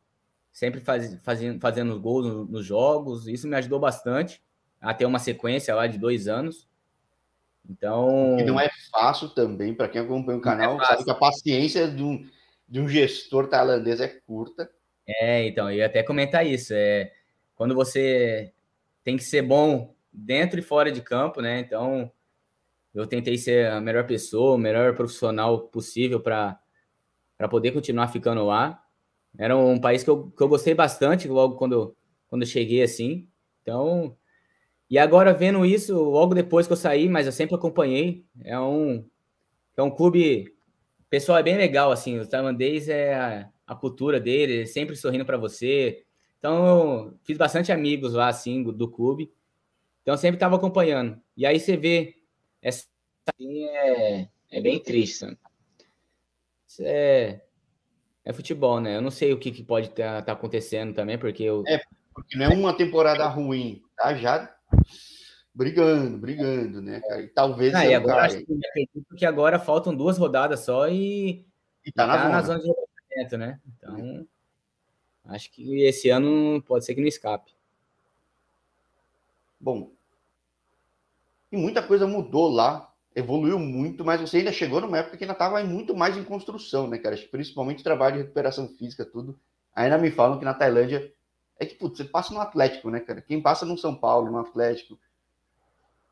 [0.53, 3.27] sempre faz, fazendo, fazendo gols nos jogos.
[3.27, 4.45] Isso me ajudou bastante
[4.87, 6.69] a ter uma sequência lá de dois anos.
[7.69, 8.39] Então.
[8.39, 11.15] E não é fácil também, para quem acompanha o é canal, é sabe que a
[11.15, 12.25] paciência de um,
[12.69, 14.71] de um gestor tailandês é curta.
[15.05, 16.73] É, então, eu ia até comentar isso.
[16.73, 17.13] É,
[17.57, 18.53] quando você
[19.03, 21.59] tem que ser bom dentro e fora de campo, né?
[21.59, 22.09] Então,
[22.95, 26.61] eu tentei ser a melhor pessoa, o melhor profissional possível para
[27.51, 28.81] poder continuar ficando lá.
[29.37, 31.97] Era um país que eu, que eu gostei bastante logo quando,
[32.29, 33.29] quando eu cheguei assim.
[33.63, 34.17] Então,
[34.89, 39.05] e agora vendo isso, logo depois que eu saí, mas eu sempre acompanhei, é um,
[39.77, 40.57] é um clube
[41.11, 45.37] pessoal é bem legal, assim, o tailandês é a, a cultura dele, sempre sorrindo para
[45.37, 46.05] você.
[46.39, 49.33] Então, fiz bastante amigos lá, assim, do, do clube.
[50.03, 51.21] Então, sempre estava acompanhando.
[51.37, 52.17] E aí você vê,
[52.63, 52.87] essa
[53.41, 55.39] é, é bem triste, sabe?
[56.81, 57.41] É,
[58.25, 58.97] é futebol, né?
[58.97, 61.65] Eu não sei o que, que pode estar tá, tá acontecendo também, porque eu...
[61.67, 61.81] É,
[62.15, 64.15] porque não é uma temporada ruim, tá?
[64.15, 64.56] Já
[65.55, 67.23] brigando, brigando, né, cara?
[67.23, 67.75] E talvez.
[67.75, 71.47] Ah, e agora, acho que, acredito que agora faltam duas rodadas só e,
[71.85, 72.33] e tá, e na, tá zona.
[72.33, 73.61] na zona de rebaixamento, né?
[73.67, 74.27] Então,
[75.27, 77.55] acho que esse ano pode ser que não escape.
[79.59, 79.91] Bom,
[81.51, 85.33] e muita coisa mudou lá, evoluiu muito, mas você ainda chegou numa época que ainda
[85.33, 87.17] estava muito mais em construção, né, cara?
[87.31, 89.39] Principalmente trabalho de recuperação física, tudo.
[89.75, 91.13] Ainda me falam que na Tailândia
[91.59, 93.21] é que, putz, você passa no Atlético, né, cara?
[93.21, 94.99] Quem passa no São Paulo, no Atlético,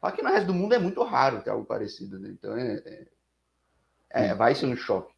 [0.01, 2.29] só que no resto do mundo é muito raro ter algo parecido, né?
[2.29, 3.07] Então é, é,
[4.11, 5.15] é, vai ser um choque.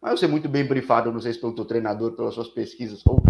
[0.00, 3.04] Mas eu ser muito bem brifado, não sei se pelo teu treinador, pelas suas pesquisas,
[3.04, 3.20] ou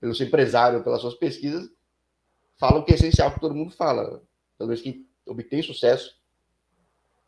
[0.00, 1.70] pelo seu empresário, pelas suas pesquisas,
[2.58, 4.22] fala o que é essencial que todo mundo fala.
[4.56, 6.18] Pelo menos quem obtém sucesso.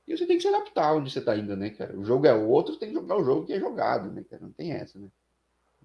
[0.08, 1.96] E você tem que se adaptar onde você está indo, né, cara?
[1.96, 4.42] O jogo é outro, você tem que jogar o jogo que é jogado, né, cara?
[4.42, 5.08] Não tem essa, né?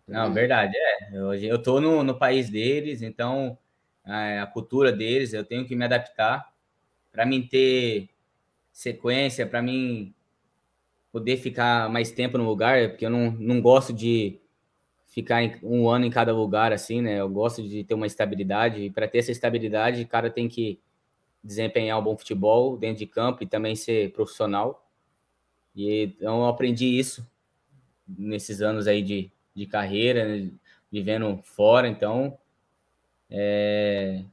[0.08, 0.30] Não, é...
[0.30, 1.22] verdade, é.
[1.22, 3.58] Hoje eu tô no, no país deles, então
[4.04, 6.54] a, a cultura deles, eu tenho que me adaptar
[7.12, 8.10] para mim ter
[8.72, 10.14] sequência, para mim
[11.12, 14.38] poder ficar mais tempo no lugar, porque eu não, não gosto de
[15.08, 17.22] ficar em, um ano em cada lugar assim, né?
[17.22, 20.78] Eu gosto de ter uma estabilidade e para ter essa estabilidade, o cara tem que
[21.42, 24.90] desempenhar um bom futebol dentro de campo e também ser profissional.
[25.74, 27.26] E então eu aprendi isso
[28.06, 30.52] nesses anos aí de, de carreira, né,
[30.92, 32.38] vivendo fora, então
[33.30, 34.24] é,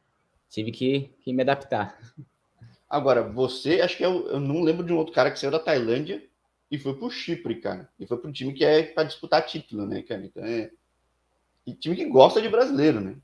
[0.50, 1.98] tive que, que, me adaptar.
[2.88, 5.58] Agora, você, acho que eu, eu, não lembro de um outro cara que saiu da
[5.58, 6.22] Tailândia
[6.70, 7.88] e foi pro Chipre, cara.
[7.98, 10.24] E foi pro time que é para disputar título, né, cara?
[10.24, 10.70] Então é.
[11.66, 13.16] E time que gosta de brasileiro, né?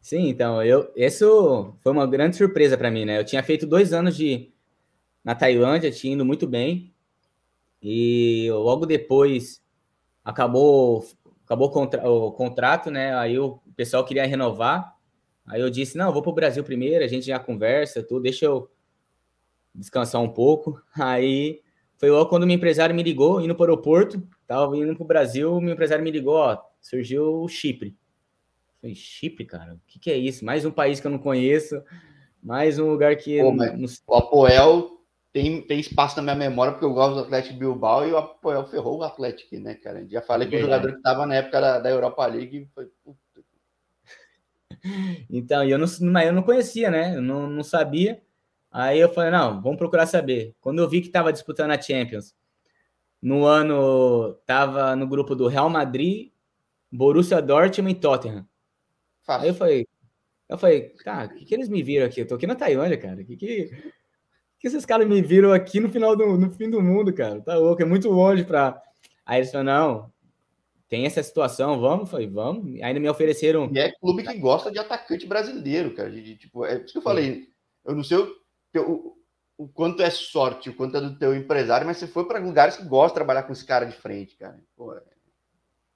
[0.00, 3.18] Sim, então, eu, isso foi uma grande surpresa para mim, né?
[3.18, 4.50] Eu tinha feito dois anos de
[5.22, 6.94] na Tailândia, tinha indo muito bem,
[7.82, 9.60] e logo depois
[10.26, 11.06] acabou
[11.44, 13.14] acabou contra, o contrato, né?
[13.16, 14.92] Aí o pessoal queria renovar,
[15.46, 18.22] aí eu disse, não, eu vou para o Brasil primeiro, a gente já conversa, tudo,
[18.22, 18.68] deixa eu
[19.72, 20.82] descansar um pouco.
[20.98, 21.60] Aí
[21.98, 25.04] foi logo quando o meu empresário me ligou, indo para o aeroporto, tava indo para
[25.04, 27.96] o Brasil, meu empresário me ligou, ó, surgiu o Chipre.
[28.80, 30.44] Falei, Chipre, cara, o que, que, é isso?
[30.44, 31.80] Mais um país que eu não conheço,
[32.42, 33.40] mais um lugar que.
[33.40, 33.86] Pô, não...
[34.08, 34.95] O Apoel
[35.36, 38.64] tem, tem espaço na minha memória, porque eu gosto do Atlético Bilbao e o Apoel
[38.64, 40.02] ferrou o Atlético, né, cara?
[40.08, 42.90] Já falei com o jogador que estava na época da, da Europa League foi.
[45.28, 47.16] Então, eu não, mas eu não conhecia, né?
[47.16, 48.22] Eu não, não sabia.
[48.70, 50.54] Aí eu falei, não, vamos procurar saber.
[50.60, 52.34] Quando eu vi que estava disputando a Champions,
[53.20, 56.30] no ano, estava no grupo do Real Madrid,
[56.90, 58.48] Borussia Dortmund e Tottenham.
[59.22, 59.42] Fácil.
[59.42, 59.86] Aí eu falei,
[60.48, 62.20] eu falei, tá, o que, que eles me viram aqui?
[62.20, 63.20] Eu tô aqui na Tailândia, cara.
[63.20, 63.70] O que, que,
[64.66, 67.40] que esses caras me viram aqui no final do no fim do mundo, cara?
[67.40, 68.82] Tá louco, é muito longe pra.
[69.24, 70.12] Aí eles falaram, não,
[70.88, 72.10] tem essa situação, vamos?
[72.10, 72.80] Falei, vamos.
[72.82, 73.70] Ainda me ofereceram.
[73.72, 76.10] E é clube que gosta de atacante brasileiro, cara.
[76.10, 77.48] De, de tipo, é isso que eu falei.
[77.84, 78.36] Eu não sei o,
[78.76, 79.16] o,
[79.56, 82.76] o, quanto é sorte, o quanto é do teu empresário, mas você foi para lugares
[82.76, 84.60] que gostam de trabalhar com esse cara de frente, cara.
[84.76, 85.02] Pô, é...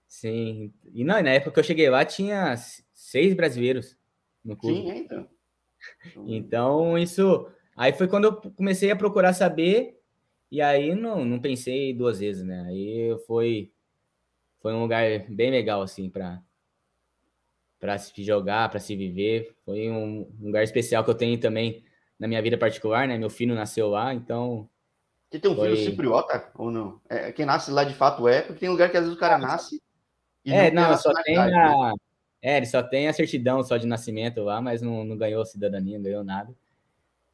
[0.07, 0.73] Sim.
[0.93, 2.55] E não, na época que eu cheguei lá tinha
[2.95, 3.97] seis brasileiros
[4.45, 4.81] no clube.
[4.81, 5.29] Sim, então.
[6.27, 7.49] Então, isso.
[7.77, 9.99] Aí foi quando eu comecei a procurar saber,
[10.51, 12.65] e aí não, não pensei duas vezes, né?
[12.69, 13.71] Aí foi,
[14.61, 16.43] foi um lugar bem legal, assim, para
[17.79, 19.57] para se jogar, para se viver.
[19.65, 21.83] Foi um lugar especial que eu tenho também
[22.19, 23.17] na minha vida particular, né?
[23.17, 24.69] Meu filho nasceu lá, então.
[25.31, 25.71] Você tem um foi...
[25.71, 27.01] filho cipriota ou não?
[27.09, 29.39] É, quem nasce lá de fato é, porque tem lugar que às vezes o cara
[29.39, 29.81] nasce
[30.47, 31.47] é, não, não só tem a.
[31.47, 31.95] Né?
[32.43, 35.99] É, ele só tem a certidão só de nascimento lá, mas não, não ganhou cidadania,
[35.99, 36.55] não ganhou nada.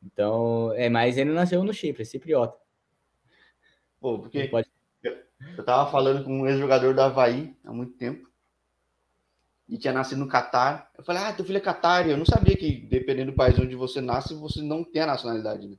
[0.02, 2.56] Então, é, mas ele nasceu no Chipre, cipriota.
[4.00, 4.68] Pô, porque pode...
[5.02, 8.28] eu tava falando com um ex-jogador do Havaí há muito tempo
[9.68, 10.90] e tinha nascido no Catar.
[10.96, 12.08] Eu falei, ah, teu filho é Catar.
[12.08, 15.66] Eu não sabia que, dependendo do país onde você nasce, você não tem a nacionalidade,
[15.66, 15.76] né?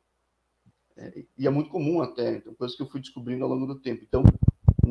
[0.98, 3.80] É, e é muito comum até, então, coisa que eu fui descobrindo ao longo do
[3.80, 4.04] tempo.
[4.04, 4.24] Então,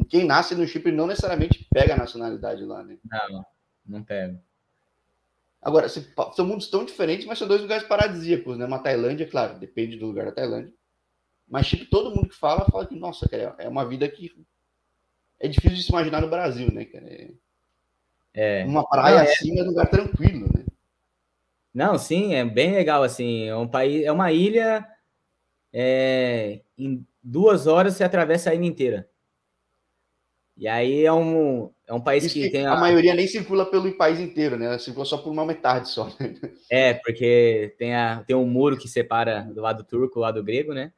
[0.08, 2.96] quem nasce no Chipre não necessariamente pega a nacionalidade lá, né?
[3.04, 3.44] Não,
[3.84, 4.40] não pega.
[5.66, 8.64] Agora, são mundos tão diferentes, mas são dois lugares paradisíacos, né?
[8.64, 10.72] Uma Tailândia, claro, depende do lugar da Tailândia.
[11.48, 14.32] Mas Chipre, todo mundo que fala, fala que, nossa, cara, é uma vida que
[15.40, 17.04] é difícil de se imaginar no Brasil, né, cara?
[17.08, 17.30] É...
[18.32, 18.64] é.
[18.64, 19.22] Uma praia é...
[19.22, 20.64] assim é um lugar tranquilo, né?
[21.74, 23.48] Não, sim, é bem legal, assim.
[23.48, 24.86] É um país, é uma ilha.
[25.72, 29.10] É, em duas horas você atravessa a ilha inteira.
[30.56, 32.66] E aí é um, é um país que, que, tem.
[32.66, 32.72] A...
[32.72, 32.80] a...
[32.80, 34.76] maioria nem circula pelo país inteiro, né?
[34.78, 36.06] Circula só por uma metade só.
[36.18, 36.34] Né?
[36.68, 40.74] É, porque tem, a, tem um muro que separa do lado turco, do lado grego,
[40.74, 40.92] né?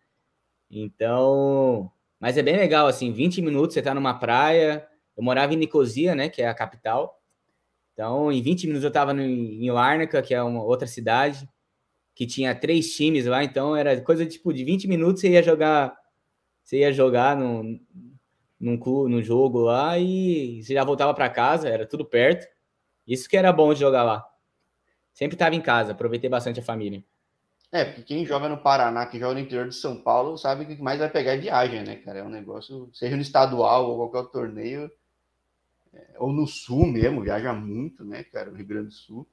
[0.70, 1.90] Então.
[2.18, 4.86] Mas é bem legal, assim, 20 minutos você tá numa praia.
[5.16, 6.28] Eu morava em Nicosia, né?
[6.28, 7.20] Que é a capital.
[7.92, 11.48] Então, em 20 minutos eu tava no, em Larnaca, que é uma outra cidade,
[12.14, 13.44] que tinha três times lá.
[13.44, 15.94] Então, era coisa tipo de 20 minutos você ia jogar.
[16.64, 17.78] Você ia jogar no,
[18.60, 22.46] num, clube, num jogo lá e você já voltava para casa, era tudo perto.
[23.06, 24.24] Isso que era bom de jogar lá.
[25.12, 27.02] Sempre estava em casa, aproveitei bastante a família.
[27.70, 30.72] É, porque quem joga no Paraná, quem joga no interior de São Paulo, sabe que
[30.72, 32.20] o que mais vai pegar é viagem, né, cara?
[32.20, 34.90] É um negócio, seja no estadual ou qualquer torneio,
[35.92, 39.28] é, ou no sul mesmo, viaja muito, né, cara, no Rio Grande do Sul.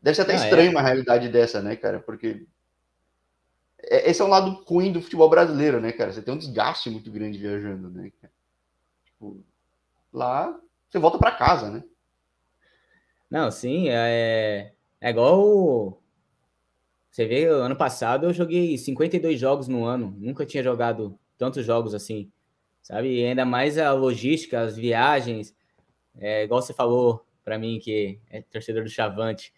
[0.00, 0.70] Deve ser até ah, estranho é.
[0.70, 2.00] uma realidade dessa, né, cara?
[2.00, 2.46] Porque é,
[3.88, 6.12] esse é um lado ruim do futebol brasileiro, né, cara?
[6.12, 8.10] Você tem um desgaste muito grande viajando, né?
[9.04, 9.44] Tipo,
[10.12, 10.58] lá
[10.88, 11.84] você volta para casa, né?
[13.30, 16.00] Não, sim, é, é igual.
[17.10, 21.94] Você vê, ano passado eu joguei 52 jogos no ano, nunca tinha jogado tantos jogos
[21.94, 22.30] assim,
[22.82, 23.20] sabe?
[23.20, 25.54] E ainda mais a logística, as viagens,
[26.18, 29.52] é, igual você falou para mim que é torcedor do Chavante,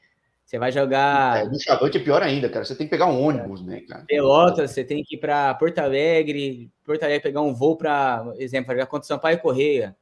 [0.49, 1.43] você vai jogar.
[1.43, 2.65] É, no Chavante é pior ainda, cara.
[2.65, 4.07] Você tem que pegar um ônibus, né, cara?
[4.09, 8.73] Pelotas, você tem que ir para Porto Alegre, Porto Alegre pegar um voo para, exemplo,
[8.73, 9.95] jogar contra Sampaio Correia,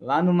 [0.00, 0.32] lá no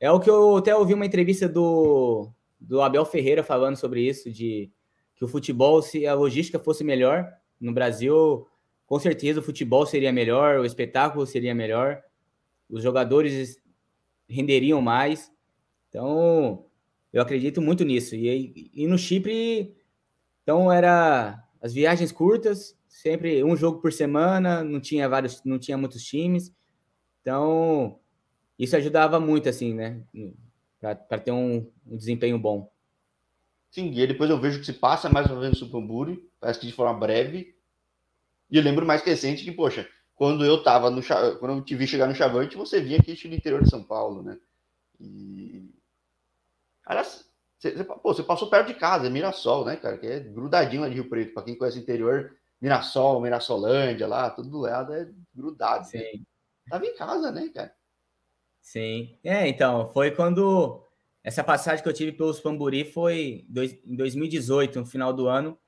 [0.00, 4.32] É o que eu até ouvi uma entrevista do, do Abel Ferreira falando sobre isso,
[4.32, 4.68] de
[5.14, 8.48] que o futebol, se a logística fosse melhor no Brasil,
[8.84, 12.02] com certeza o futebol seria melhor, o espetáculo seria melhor,
[12.68, 13.58] os jogadores
[14.28, 15.32] renderiam mais.
[15.88, 16.66] Então,
[17.12, 18.14] eu acredito muito nisso.
[18.14, 19.76] E, e no Chipre,
[20.42, 25.78] então era as viagens curtas, sempre um jogo por semana, não tinha vários, não tinha
[25.78, 26.54] muitos times.
[27.20, 27.98] Então,
[28.58, 30.02] isso ajudava muito, assim, né?
[30.80, 32.70] Para ter um, um, desempenho bom.
[33.70, 36.60] Sim, e aí depois eu vejo que se passa mais uma vez no Supamburi, parece
[36.60, 37.56] que de forma breve.
[38.50, 41.86] E eu lembro mais recente que, poxa, quando eu tava no quando eu te vi
[41.86, 44.38] chegar no Chavante, você vinha aqui no interior de São Paulo, né?
[45.00, 45.70] E.
[46.86, 49.96] Aliás, você, pô, você passou perto de casa, é Mirassol, né, cara?
[49.98, 51.32] Que é grudadinho lá de Rio Preto.
[51.32, 55.84] Para quem conhece o interior, Mirassol, Mirassolândia lá, tudo do lado é grudado.
[55.84, 55.88] Né?
[55.88, 56.18] Sim.
[56.18, 56.24] Né?
[56.70, 57.74] Tava em casa, né, cara?
[58.60, 59.18] Sim.
[59.24, 60.82] É, então, foi quando.
[61.22, 65.58] Essa passagem que eu tive pelos Pamburi foi em 2018, no final do ano.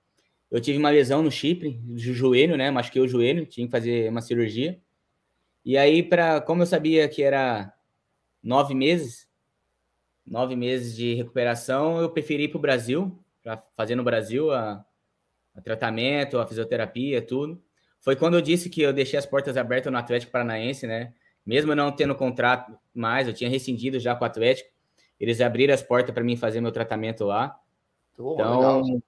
[0.50, 2.70] Eu tive uma lesão no Chipre, do joelho, né?
[2.70, 4.80] Machuquei o joelho, tinha que fazer uma cirurgia.
[5.64, 7.72] E aí, para como eu sabia que era
[8.42, 9.28] nove meses,
[10.24, 14.84] nove meses de recuperação, eu preferi ir para o Brasil, para fazer no Brasil a,
[15.54, 17.60] a, tratamento, a fisioterapia, tudo.
[18.00, 21.12] Foi quando eu disse que eu deixei as portas abertas no Atlético Paranaense, né?
[21.46, 24.68] mesmo não tendo contrato mais, eu tinha rescindido já com o Atlético,
[25.18, 27.58] eles abriram as portas para mim fazer meu tratamento lá.
[28.18, 29.02] Oh, então, legal.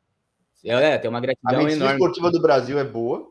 [0.65, 2.01] É, tem uma gratidão a medicina enorme.
[2.01, 3.31] esportiva do Brasil é boa,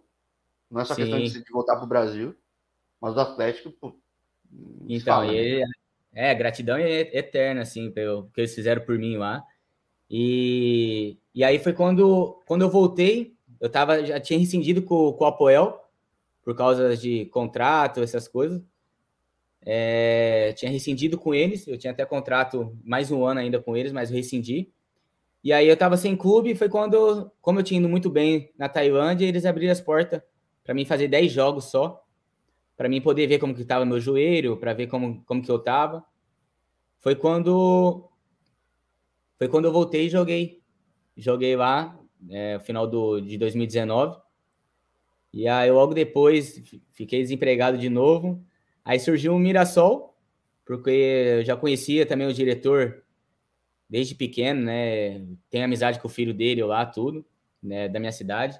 [0.70, 1.02] não é só Sim.
[1.02, 2.36] questão de, de voltar para o Brasil,
[3.02, 3.96] mas o Atlético, pô,
[4.88, 5.72] então, fala, ele, né?
[6.14, 9.44] é, gratidão é eterna, assim, pelo que eles fizeram por mim lá.
[10.10, 15.24] E, e aí foi quando, quando eu voltei, eu tava, já tinha rescindido com, com
[15.24, 15.84] o Apoel,
[16.44, 18.62] por causa de contrato, essas coisas.
[19.62, 23.92] É, tinha rescindido com eles, eu tinha até contrato mais um ano ainda com eles,
[23.92, 24.72] mas eu rescindi.
[25.44, 28.68] E aí eu estava sem clube, foi quando, como eu tinha ido muito bem na
[28.68, 30.22] Tailândia, eles abriram as portas
[30.64, 32.04] para mim fazer 10 jogos só,
[32.76, 35.56] para mim poder ver como que estava meu joelho, para ver como, como que eu
[35.56, 36.04] estava.
[37.00, 38.10] Foi quando
[39.38, 40.62] foi quando eu voltei e joguei.
[41.16, 41.98] Joguei lá,
[42.30, 44.20] é, no final do, de 2019.
[45.34, 46.62] E aí logo depois
[46.92, 48.44] fiquei desempregado de novo.
[48.84, 50.18] Aí surgiu o Mirassol,
[50.66, 50.90] porque
[51.40, 53.04] eu já conhecia também o diretor
[53.90, 55.26] desde pequeno, né?
[55.50, 57.26] Tenho amizade com o filho dele lá, tudo,
[57.62, 57.88] né?
[57.88, 58.60] Da minha cidade.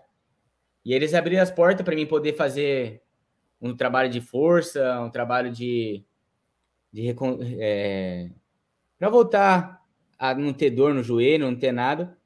[0.86, 3.02] E eles abriram as portas para mim poder fazer
[3.62, 6.04] um trabalho de força, um trabalho de.
[6.92, 7.16] de
[7.60, 8.30] é,
[8.98, 9.86] para voltar
[10.18, 12.18] a não ter dor no joelho, não ter nada.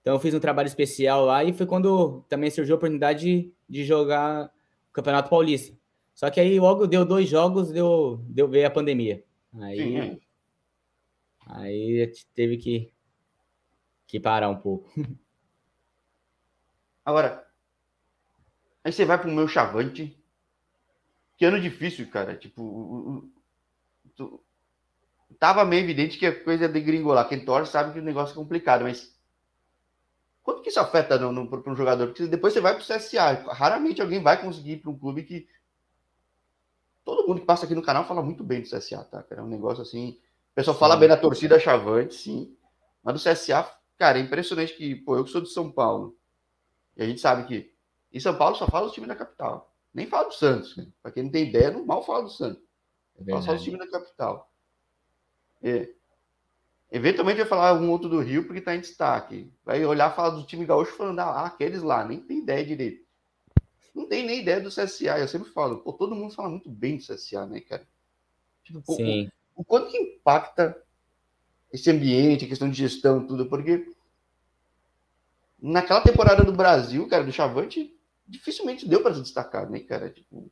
[0.00, 3.52] Então eu fiz um trabalho especial lá e foi quando também surgiu a oportunidade de,
[3.68, 4.46] de jogar
[4.88, 5.76] o Campeonato Paulista.
[6.14, 9.22] Só que aí logo deu dois jogos, deu, deu ver a pandemia.
[9.60, 10.20] Aí, Sim.
[11.52, 12.92] Aí teve que,
[14.06, 14.88] que parar um pouco.
[17.04, 17.46] Agora,
[18.84, 20.16] aí você vai pro meu chavante.
[21.36, 22.36] Que ano difícil, cara.
[22.36, 23.26] Tipo,
[24.14, 24.44] tu,
[25.38, 27.28] tava meio evidente que a coisa ia degringolar.
[27.28, 29.18] Quem torce sabe que o negócio é complicado, mas
[30.42, 32.08] quanto que isso afeta no, no, para um jogador?
[32.08, 33.32] Porque depois você vai pro CSA.
[33.52, 35.48] Raramente alguém vai conseguir ir para um clube que
[37.04, 39.24] todo mundo que passa aqui no canal fala muito bem do CSA, tá?
[39.30, 40.20] É um negócio assim.
[40.52, 42.56] O pessoal fala bem da torcida chavante, sim.
[43.02, 46.16] Mas do CSA, cara, é impressionante que, pô, eu que sou de São Paulo.
[46.96, 47.72] E a gente sabe que
[48.12, 49.72] em São Paulo só fala os times da capital.
[49.94, 50.76] Nem fala do Santos.
[50.76, 50.86] Né?
[51.02, 52.62] Para quem não tem ideia, não mal fala do Santos.
[53.18, 54.50] É fala só os times da capital.
[55.62, 55.88] É.
[56.92, 59.52] Eventualmente vai falar um outro do Rio porque está em destaque.
[59.64, 63.08] Vai olhar falar do time gaúcho falando, ah, aqueles lá, nem tem ideia direito
[63.94, 65.18] não tem nem ideia do CSA.
[65.18, 67.86] Eu sempre falo, pô, todo mundo fala muito bem do CSA, né, cara?
[68.64, 69.30] Tipo, pô, Sim.
[69.60, 70.74] O, quanto que impacta
[71.70, 73.86] esse ambiente, a questão de gestão, tudo, porque
[75.60, 77.94] naquela temporada do Brasil, cara, do Chavante,
[78.26, 80.08] dificilmente deu para se destacar, né, cara?
[80.08, 80.50] Tipo,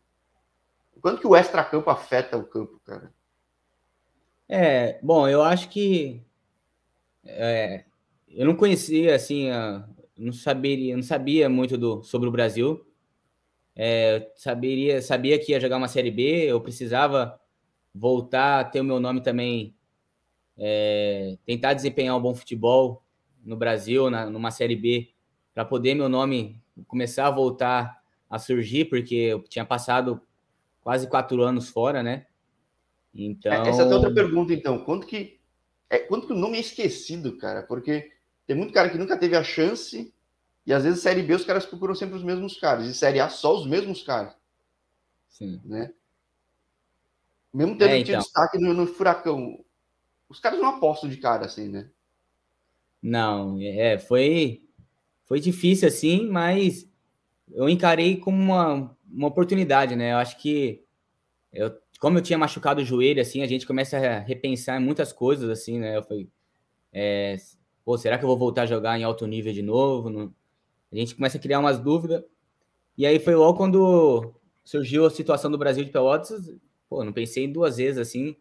[1.00, 3.10] quanto que o extra-campo afeta o campo, cara?
[4.46, 6.22] É, bom, eu acho que
[7.24, 7.86] é,
[8.28, 9.88] eu não conhecia assim, a,
[10.18, 12.86] não saberia, não sabia muito do, sobre o Brasil.
[13.74, 17.40] É, saberia, sabia que ia jogar uma Série B, eu precisava
[17.98, 19.74] voltar a ter o meu nome também,
[20.56, 23.02] é, tentar desempenhar um bom futebol
[23.44, 25.10] no Brasil, na, numa Série B,
[25.52, 30.20] para poder meu nome começar a voltar a surgir, porque eu tinha passado
[30.80, 32.26] quase quatro anos fora, né?
[33.14, 33.52] Então...
[33.52, 34.84] Essa é outra pergunta, então.
[34.84, 35.40] Quanto que,
[35.90, 37.62] é, quanto que o nome é esquecido, cara?
[37.62, 38.12] Porque
[38.46, 40.12] tem muito cara que nunca teve a chance
[40.66, 42.86] e às vezes Série B os caras procuram sempre os mesmos caras.
[42.86, 44.36] E Série A só os mesmos caras.
[45.28, 45.60] Sim.
[45.64, 45.92] Né?
[47.58, 48.20] Mesmo tendo é, então.
[48.20, 49.58] destaque no, no, Furacão.
[50.28, 51.90] os caras não apostam de cara assim, né?
[53.02, 54.62] Não, é, foi,
[55.24, 56.88] foi difícil assim, mas
[57.50, 60.12] eu encarei como uma, uma oportunidade, né?
[60.12, 60.84] Eu acho que
[61.52, 65.12] eu, como eu tinha machucado o joelho, assim, a gente começa a repensar em muitas
[65.12, 65.96] coisas, assim, né?
[65.96, 66.28] Eu falei,
[66.92, 67.34] é,
[67.84, 70.08] pô, será que eu vou voltar a jogar em alto nível de novo?
[70.08, 70.32] Não...
[70.92, 72.22] A gente começa a criar umas dúvidas.
[72.96, 74.32] E aí foi logo quando
[74.62, 76.48] surgiu a situação do Brasil de Pelotas,
[76.88, 78.36] pô, não pensei duas vezes, assim,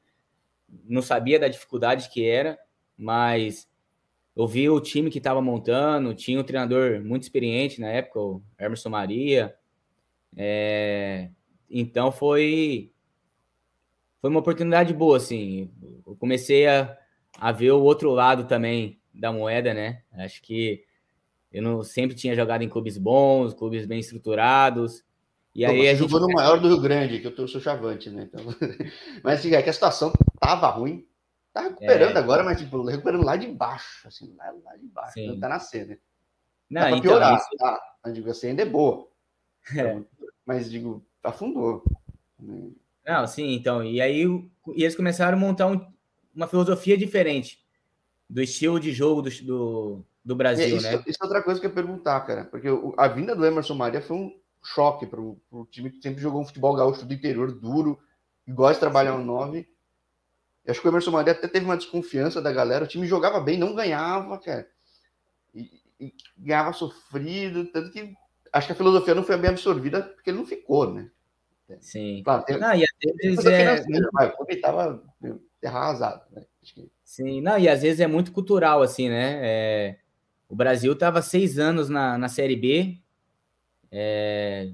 [0.85, 2.57] não sabia da dificuldade que era,
[2.97, 3.69] mas
[4.35, 8.43] eu vi o time que estava montando, tinha um treinador muito experiente na época, o
[8.59, 9.55] Emerson Maria.
[10.35, 11.29] É,
[11.69, 12.91] então foi
[14.21, 15.71] foi uma oportunidade boa, assim.
[16.05, 16.97] Eu comecei a,
[17.39, 20.03] a ver o outro lado também da moeda, né?
[20.11, 20.83] Acho que
[21.51, 25.03] eu não sempre tinha jogado em clubes bons, clubes bem estruturados.
[25.57, 28.09] E Pô, aí a gente jogou no maior do Rio Grande, que eu sou chavante,
[28.09, 28.29] né?
[28.31, 28.45] Então...
[29.23, 31.05] Mas assim, é que a situação tava ruim,
[31.57, 32.19] Tá recuperando é.
[32.19, 35.13] agora, mas tipo, recuperando lá de baixo, assim, lá, lá de baixo.
[35.13, 35.27] Sim.
[35.29, 35.97] Não tá nascendo, né?
[36.69, 37.49] Não, Dá pra então, piorar, isso...
[37.57, 37.81] tá?
[38.05, 39.07] Eu digo assim, ainda é boa.
[39.75, 39.99] É.
[40.45, 41.83] Mas digo, afundou.
[42.39, 42.69] Né?
[43.03, 43.83] Não, sim, então.
[43.83, 45.83] E aí e eles começaram a montar um,
[46.35, 47.65] uma filosofia diferente
[48.29, 51.03] do estilo de jogo do, do, do Brasil, isso, né?
[51.07, 52.45] Isso é outra coisa que eu ia perguntar, cara.
[52.45, 54.39] Porque a vinda do Emerson Maria foi um
[54.73, 57.99] choque para o time que sempre jogou um futebol gaúcho do interior duro
[58.45, 59.67] e gosta de trabalhar no 9
[60.67, 62.83] eu acho que o Emerson Maria até teve uma desconfiança da galera.
[62.83, 64.67] O time jogava bem, não ganhava, cara.
[65.55, 67.71] E, e ganhava sofrido.
[67.71, 68.13] Tanto que
[68.51, 71.09] acho que a filosofia não foi bem absorvida porque ele não ficou, né?
[71.79, 72.21] Sim.
[72.21, 73.81] Claro, tem, não, e às vezes é.
[74.11, 75.01] Mas o estava
[75.63, 76.43] arrasado, né?
[76.61, 76.91] Que...
[77.01, 79.39] Sim, não, e às vezes é muito cultural, assim, né?
[79.41, 79.97] É...
[80.49, 82.97] O Brasil estava seis anos na, na Série B,
[83.91, 84.71] é...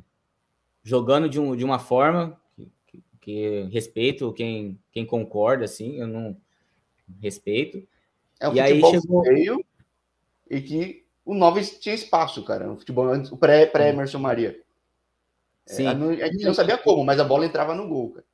[0.84, 2.40] jogando de, um, de uma forma
[3.24, 6.36] que respeito quem, quem concorda, assim, eu não
[7.22, 7.88] respeito.
[8.40, 9.24] É um e aí chegou...
[9.24, 9.66] feio
[10.50, 14.60] e que o Noves tinha espaço, cara, no futebol antes, o pré-Emerson pré Maria.
[15.68, 15.86] É, Sim.
[15.86, 18.26] É, a gente não sabia como, mas a bola entrava no gol, cara.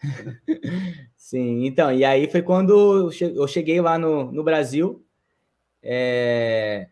[1.16, 5.04] Sim, então, e aí foi quando eu cheguei lá no, no Brasil,
[5.82, 6.88] é,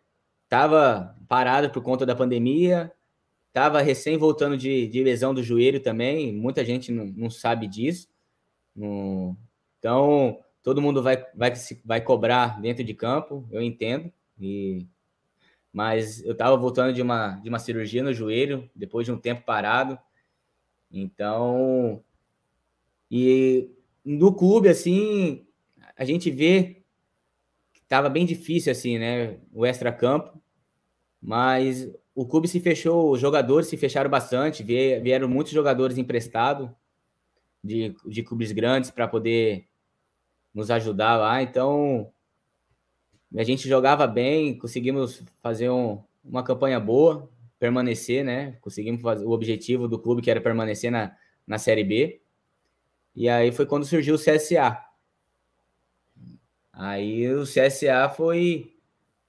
[0.48, 2.92] tava parado por conta da pandemia,
[3.48, 8.08] Estava recém voltando de, de, lesão do joelho também, muita gente não, não sabe disso.
[8.76, 9.36] No...
[9.78, 11.52] Então, todo mundo vai, vai,
[11.84, 14.12] vai cobrar dentro de campo, eu entendo.
[14.38, 14.86] E...
[15.72, 19.44] Mas eu estava voltando de uma, de uma cirurgia no joelho, depois de um tempo
[19.44, 19.98] parado.
[20.90, 22.02] Então,
[23.10, 23.70] e
[24.04, 25.46] no clube, assim,
[25.96, 26.82] a gente vê
[27.72, 29.38] que estava bem difícil, assim, né?
[29.52, 30.40] O extra-campo.
[31.20, 31.88] Mas
[32.18, 36.68] o clube se fechou, os jogadores se fecharam bastante, vieram muitos jogadores emprestados
[37.62, 39.68] de, de clubes grandes para poder
[40.52, 41.40] nos ajudar lá.
[41.40, 42.12] Então,
[43.36, 48.58] a gente jogava bem, conseguimos fazer um, uma campanha boa, permanecer, né?
[48.62, 51.16] Conseguimos fazer o objetivo do clube, que era permanecer na,
[51.46, 52.20] na Série B.
[53.14, 54.76] E aí foi quando surgiu o CSA.
[56.72, 58.74] Aí o CSA foi,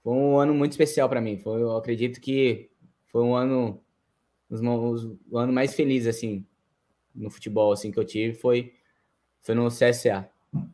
[0.04, 1.38] foi um ano muito especial para mim.
[1.38, 2.69] Foi, eu acredito que
[3.12, 3.82] foi um ano
[4.50, 4.62] os,
[5.30, 6.46] o ano mais feliz assim
[7.14, 8.74] no futebol assim que eu tive foi
[9.42, 10.30] foi no CSA.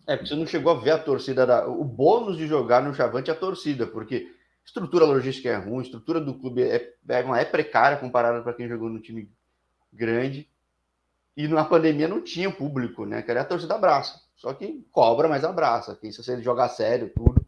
[0.08, 2.94] É, porque você não chegou a ver a torcida da, o bônus de jogar no
[2.94, 4.32] Chavante é a torcida, porque
[4.66, 8.90] estrutura logística é ruim, estrutura do clube é, é, é precária comparada para quem jogou
[8.90, 9.30] no time
[9.92, 10.50] grande.
[11.38, 13.22] E na pandemia não tinha público, né?
[13.22, 14.22] Que era a torcida abraça.
[14.38, 15.96] Só que cobra, mas abraça.
[15.96, 17.45] Que se você jogar sério, tudo.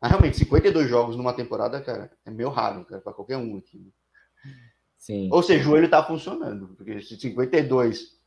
[0.00, 3.92] Mas realmente, 52 jogos numa temporada, cara, é meio raro, cara, para qualquer um aqui.
[4.96, 5.28] Sim.
[5.32, 8.18] Ou seja, o joelho tá funcionando, porque se 52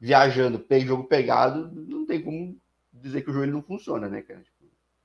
[0.00, 2.56] viajando, tem jogo pegado, não tem como
[2.92, 4.42] dizer que o joelho não funciona, né, cara?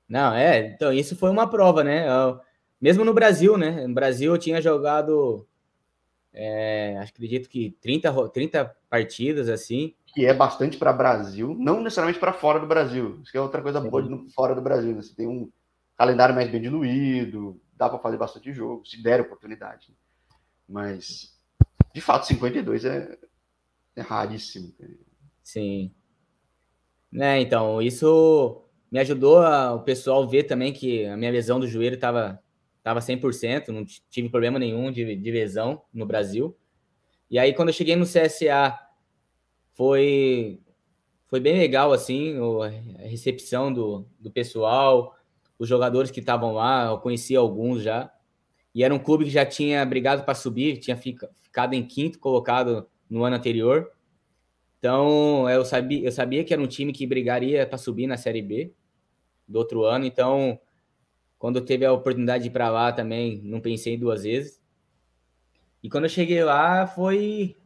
[0.08, 2.08] Não, é, então isso foi uma prova, né?
[2.08, 2.40] Eu,
[2.80, 3.86] mesmo no Brasil, né?
[3.86, 5.46] No Brasil eu tinha jogado,
[6.32, 9.94] é, acredito que 30, 30 partidas assim.
[10.06, 13.20] Que é bastante para Brasil, não necessariamente para fora do Brasil.
[13.22, 13.90] Isso é outra coisa Sim.
[13.90, 15.02] boa de fora do Brasil, né?
[15.02, 15.50] Você tem um
[15.96, 19.96] calendário mais bem diluído, dá para fazer bastante jogo, se der oportunidade.
[20.68, 21.38] Mas,
[21.94, 23.18] de fato, 52 é,
[23.94, 24.74] é raríssimo.
[25.42, 25.92] Sim.
[27.10, 31.66] Né, então, isso me ajudou a, o pessoal ver também que a minha lesão do
[31.66, 32.42] joelho estava
[32.82, 36.56] tava 100%, não tive problema nenhum de, de lesão no Brasil.
[37.28, 38.78] E aí, quando eu cheguei no CSA,
[39.74, 40.60] foi,
[41.26, 42.36] foi bem legal, assim,
[42.96, 45.15] a recepção do, do pessoal,
[45.58, 48.12] os jogadores que estavam lá, eu conhecia alguns já.
[48.74, 52.86] E era um clube que já tinha brigado para subir, tinha ficado em quinto colocado
[53.08, 53.90] no ano anterior.
[54.78, 58.42] Então, eu sabia, eu sabia que era um time que brigaria para subir na Série
[58.42, 58.74] B
[59.48, 60.04] do outro ano.
[60.04, 60.60] Então,
[61.38, 64.60] quando eu teve a oportunidade de ir para lá também, não pensei duas vezes.
[65.82, 67.56] E quando eu cheguei lá, foi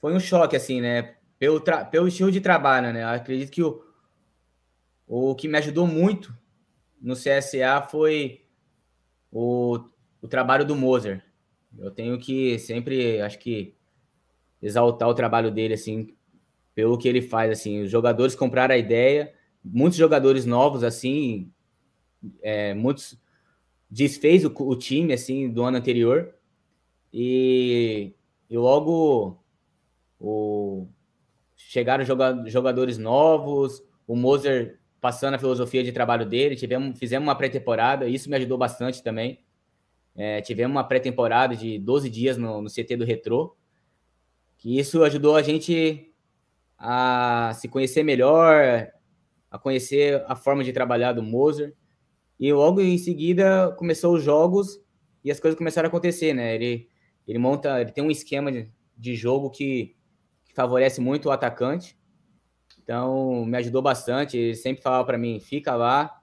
[0.00, 1.16] foi um choque, assim, né?
[1.38, 3.02] Pelo, pelo estilo de trabalho, né?
[3.02, 3.82] Eu acredito que o,
[5.06, 6.34] o que me ajudou muito
[7.00, 8.44] no CSA foi
[9.32, 9.78] o,
[10.20, 11.24] o trabalho do Moser.
[11.78, 13.74] Eu tenho que sempre, acho que,
[14.60, 16.14] exaltar o trabalho dele, assim,
[16.74, 17.82] pelo que ele faz, assim.
[17.82, 19.32] Os jogadores compraram a ideia,
[19.64, 21.50] muitos jogadores novos, assim,
[22.42, 23.18] é, muitos
[23.88, 26.34] desfez o, o, time, assim, do ano anterior.
[27.12, 28.12] E,
[28.48, 29.42] e logo
[30.18, 30.86] o,
[31.56, 32.04] chegaram
[32.46, 38.28] jogadores novos, o Moser passando a filosofia de trabalho dele, tivemos, fizemos uma pré-temporada, isso
[38.28, 39.42] me ajudou bastante também.
[40.14, 43.56] É, tivemos uma pré-temporada de 12 dias no, no CT do Retrô,
[44.58, 46.12] que isso ajudou a gente
[46.76, 48.90] a se conhecer melhor,
[49.50, 51.74] a conhecer a forma de trabalhar do Moser.
[52.38, 54.80] E logo em seguida começou os jogos
[55.22, 56.54] e as coisas começaram a acontecer, né?
[56.54, 56.88] Ele,
[57.26, 59.94] ele monta, ele tem um esquema de, de jogo que,
[60.44, 61.98] que favorece muito o atacante.
[62.90, 64.36] Então, me ajudou bastante.
[64.36, 66.20] Ele sempre falava para mim: fica lá,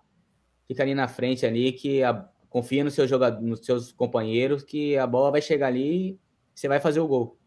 [0.68, 4.97] fica ali na frente, ali, que a, confia no seu jogador, nos seus companheiros, que
[4.97, 6.20] a bola vai chegar ali e
[6.53, 7.39] você vai fazer o gol.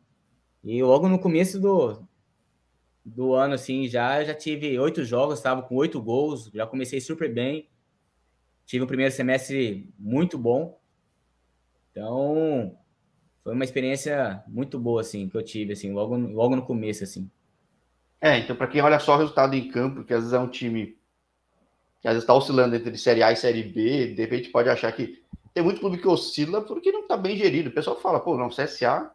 [0.64, 2.02] E logo no começo do,
[3.04, 7.30] do ano, assim, já, já tive oito jogos, estava com oito gols, já comecei super
[7.30, 7.68] bem.
[8.64, 10.80] Tive um primeiro semestre muito bom.
[11.90, 12.74] Então,
[13.44, 17.30] foi uma experiência muito boa, assim, que eu tive, assim, logo, logo no começo, assim.
[18.20, 20.48] É, então para quem olha só o resultado em campo, que às vezes é um
[20.48, 20.98] time
[22.00, 24.90] que às vezes está oscilando entre Série A e Série B, de repente pode achar
[24.92, 27.68] que tem muito clube que oscila porque não está bem gerido.
[27.70, 29.10] O pessoal fala, pô, não, CSA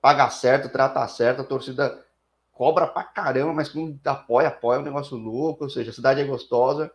[0.00, 2.04] paga certo, trata certo, a torcida
[2.52, 6.20] cobra pra caramba, mas quando apoia, apoia é um negócio louco, ou seja, a cidade
[6.20, 6.90] é gostosa.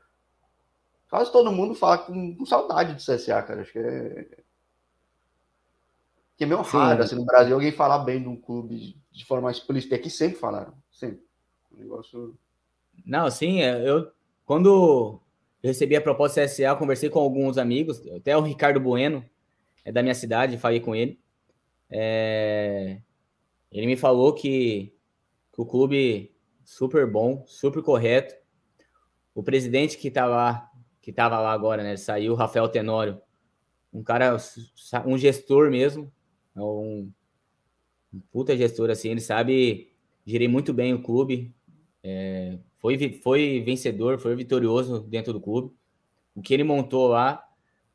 [1.10, 3.62] Quase todo mundo fala com, com saudade de CSA, cara.
[3.62, 4.28] Acho que é.
[6.36, 9.52] Que é meio raro, assim, no Brasil, alguém falar bem de um clube de forma
[9.52, 9.96] explícita.
[9.96, 10.74] Aqui sempre falaram.
[10.94, 11.26] Sempre.
[11.74, 12.38] Um negócio.
[13.06, 14.12] Não, sim, é, eu
[14.46, 15.20] quando
[15.64, 19.26] recebi a proposta CSA, conversei com alguns amigos, até o Ricardo Bueno,
[19.84, 21.20] é da minha cidade, falei com ele.
[21.90, 23.02] É...
[23.72, 24.94] Ele me falou que,
[25.52, 28.36] que, o clube super bom, super correto.
[29.34, 30.70] O presidente que tá lá,
[31.02, 33.20] que estava lá agora, né, saiu, Rafael Tenório,
[33.92, 34.38] um cara,
[35.06, 36.12] um gestor mesmo,
[36.56, 37.12] é um,
[38.14, 39.93] um puta gestor assim, ele sabe
[40.26, 41.54] gerir muito bem o clube,
[42.04, 45.74] é, foi, foi vencedor, foi vitorioso dentro do clube.
[46.36, 47.44] O que ele montou lá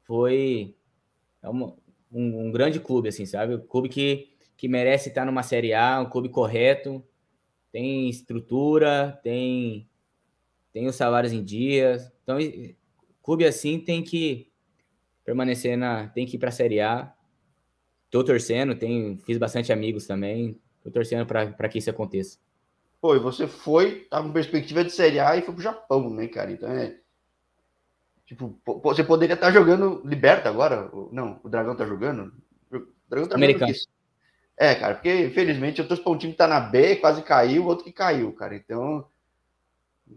[0.02, 0.74] foi
[1.42, 1.74] é uma,
[2.10, 3.54] um, um, grande clube, assim, sabe?
[3.54, 7.04] Um clube que, que merece estar numa Série A, um clube correto,
[7.70, 9.88] tem estrutura, tem,
[10.72, 12.10] tem os salários em dias.
[12.22, 12.38] Então,
[13.22, 14.50] clube assim tem que
[15.22, 16.08] permanecer na.
[16.08, 17.12] tem que ir para a Série A.
[18.10, 20.58] Tô torcendo, tem, fiz bastante amigos também.
[20.82, 22.38] Tô torcendo para que isso aconteça.
[23.00, 26.26] Pô, e você foi, tá com perspectiva de Série A e foi pro Japão, né,
[26.26, 26.50] cara?
[26.50, 26.96] Então é.
[28.26, 30.90] Tipo, você poderia estar tá jogando Liberta agora?
[31.12, 32.32] Não, o Dragão tá jogando?
[32.70, 33.72] O Dragão tá Americano.
[33.72, 33.88] jogando
[34.56, 37.64] É, cara, porque infelizmente eu tô pra um time que tá na B, quase caiu,
[37.64, 38.54] o outro que caiu, cara.
[38.54, 39.06] Então,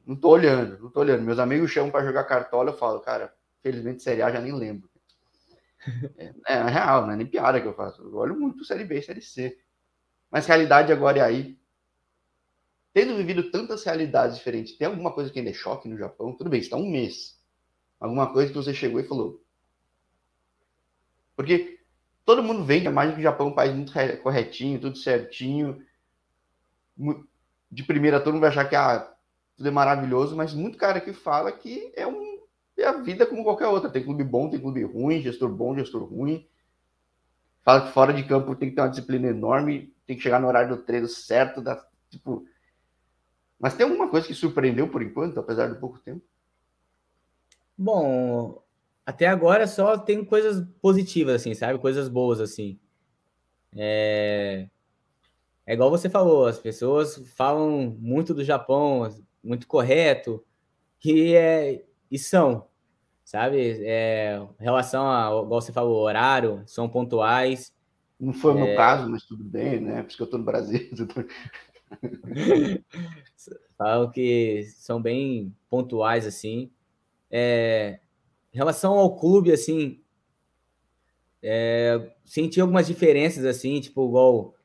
[0.05, 1.23] não tô olhando, não tô olhando.
[1.23, 4.89] Meus amigos chamam para jogar cartola, eu falo, cara, felizmente Série A já nem lembro.
[6.47, 8.03] É, é real, não é nem piada que eu faço.
[8.03, 9.57] Eu olho muito Série B e Série C.
[10.31, 11.61] Mas realidade agora é aí
[12.93, 16.33] tendo vivido tantas realidades diferentes, tem alguma coisa que ainda é choque no Japão?
[16.33, 17.39] Tudo bem, está um mês.
[17.99, 19.41] Alguma coisa que você chegou e falou.
[21.35, 21.79] Porque
[22.25, 25.81] todo mundo vende a imagem que o Japão é um país muito corretinho, tudo certinho.
[27.71, 29.13] De primeira, todo mundo vai achar que ah,
[29.55, 32.41] tudo é maravilhoso, mas muito cara que fala que é, um,
[32.77, 33.89] é a vida como qualquer outra.
[33.89, 36.45] Tem clube bom, tem clube ruim, gestor bom, gestor ruim.
[37.63, 40.47] Fala que fora de campo tem que ter uma disciplina enorme, tem que chegar no
[40.47, 42.45] horário do treino certo, da, tipo,
[43.61, 46.25] mas tem alguma coisa que surpreendeu por enquanto, apesar do pouco tempo?
[47.77, 48.59] Bom,
[49.05, 51.77] até agora só tem coisas positivas, assim, sabe?
[51.77, 52.79] Coisas boas, assim.
[53.77, 54.67] É...
[55.63, 59.07] é igual você falou, as pessoas falam muito do Japão,
[59.43, 60.43] muito correto,
[61.05, 61.85] e, é...
[62.09, 62.67] e são,
[63.31, 63.81] sabe?
[63.85, 64.45] É...
[64.59, 67.73] Em relação a, igual você falou, horário, são pontuais.
[68.19, 68.75] Não foi o meu é...
[68.75, 70.01] caso, mas tudo bem, né?
[70.01, 70.89] Por isso que eu tô no Brasil.
[73.77, 76.69] Falam que são bem pontuais, assim.
[77.31, 78.01] É,
[78.53, 80.01] em relação ao clube, assim,
[81.41, 84.55] é, senti algumas diferenças, assim, tipo, igual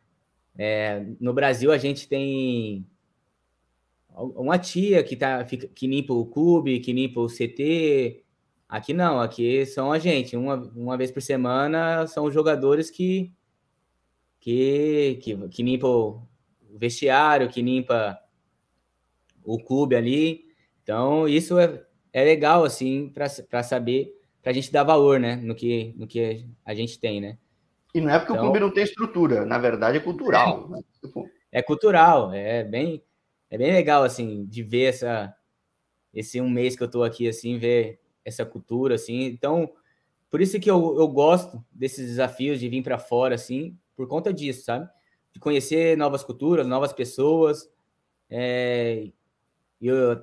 [0.58, 2.84] É, no Brasil, a gente tem
[4.12, 8.25] uma tia que, tá, que limpa o clube, que limpa o CT.
[8.68, 10.36] Aqui não, aqui são a gente.
[10.36, 13.32] Uma, uma vez por semana são os jogadores que,
[14.40, 16.26] que, que, que limpa o
[16.76, 18.18] vestiário, que limpa
[19.44, 20.44] o clube ali.
[20.82, 24.12] Então, isso é, é legal, assim, para saber,
[24.42, 27.38] para a gente dar valor, né, no que, no que a gente tem, né?
[27.94, 30.70] E não é porque então, o clube não tem estrutura, na verdade é cultural.
[31.52, 33.02] É, é cultural, é bem,
[33.48, 35.34] é bem legal, assim, de ver essa,
[36.12, 39.22] esse um mês que eu tô aqui, assim, ver essa cultura, assim.
[39.24, 39.72] Então,
[40.28, 44.32] por isso que eu, eu gosto desses desafios de vir para fora, assim, por conta
[44.32, 44.88] disso, sabe?
[45.32, 47.70] De conhecer novas culturas, novas pessoas.
[48.28, 49.08] É,
[49.80, 50.20] eu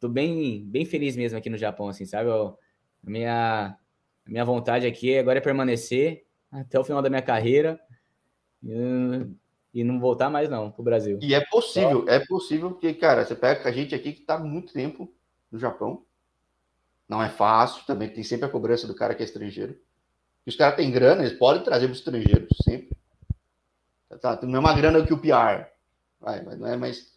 [0.00, 2.28] tô bem, bem feliz mesmo aqui no Japão, assim, sabe?
[2.28, 2.58] Eu,
[3.06, 3.78] a minha,
[4.26, 7.80] a minha vontade aqui agora é permanecer até o final da minha carreira
[9.72, 11.18] e, não voltar mais não para o Brasil.
[11.22, 14.72] E é possível, é possível porque, cara, você pega a gente aqui que está muito
[14.72, 15.12] tempo
[15.50, 16.04] no Japão,
[17.08, 19.78] não é fácil, também tem sempre a cobrança do cara que é estrangeiro.
[20.46, 22.96] E os caras têm grana, eles podem trazer para os estrangeiros, sempre.
[24.20, 25.66] Tá, não é uma grana que o PR,
[26.20, 27.14] vai, mas não é mais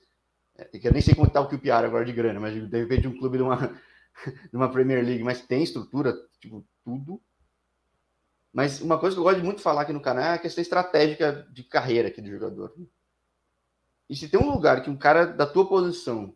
[0.57, 3.17] é, eu nem sei como está o QPR agora de grana, mas de repente um
[3.17, 3.57] clube de uma,
[4.49, 7.21] de uma Premier League, mas tem estrutura, tipo, tudo.
[8.51, 10.61] Mas uma coisa que eu gosto de muito falar aqui no canal é a questão
[10.61, 12.73] estratégica de carreira aqui do jogador.
[14.09, 16.33] E se tem um lugar que um cara da tua posição,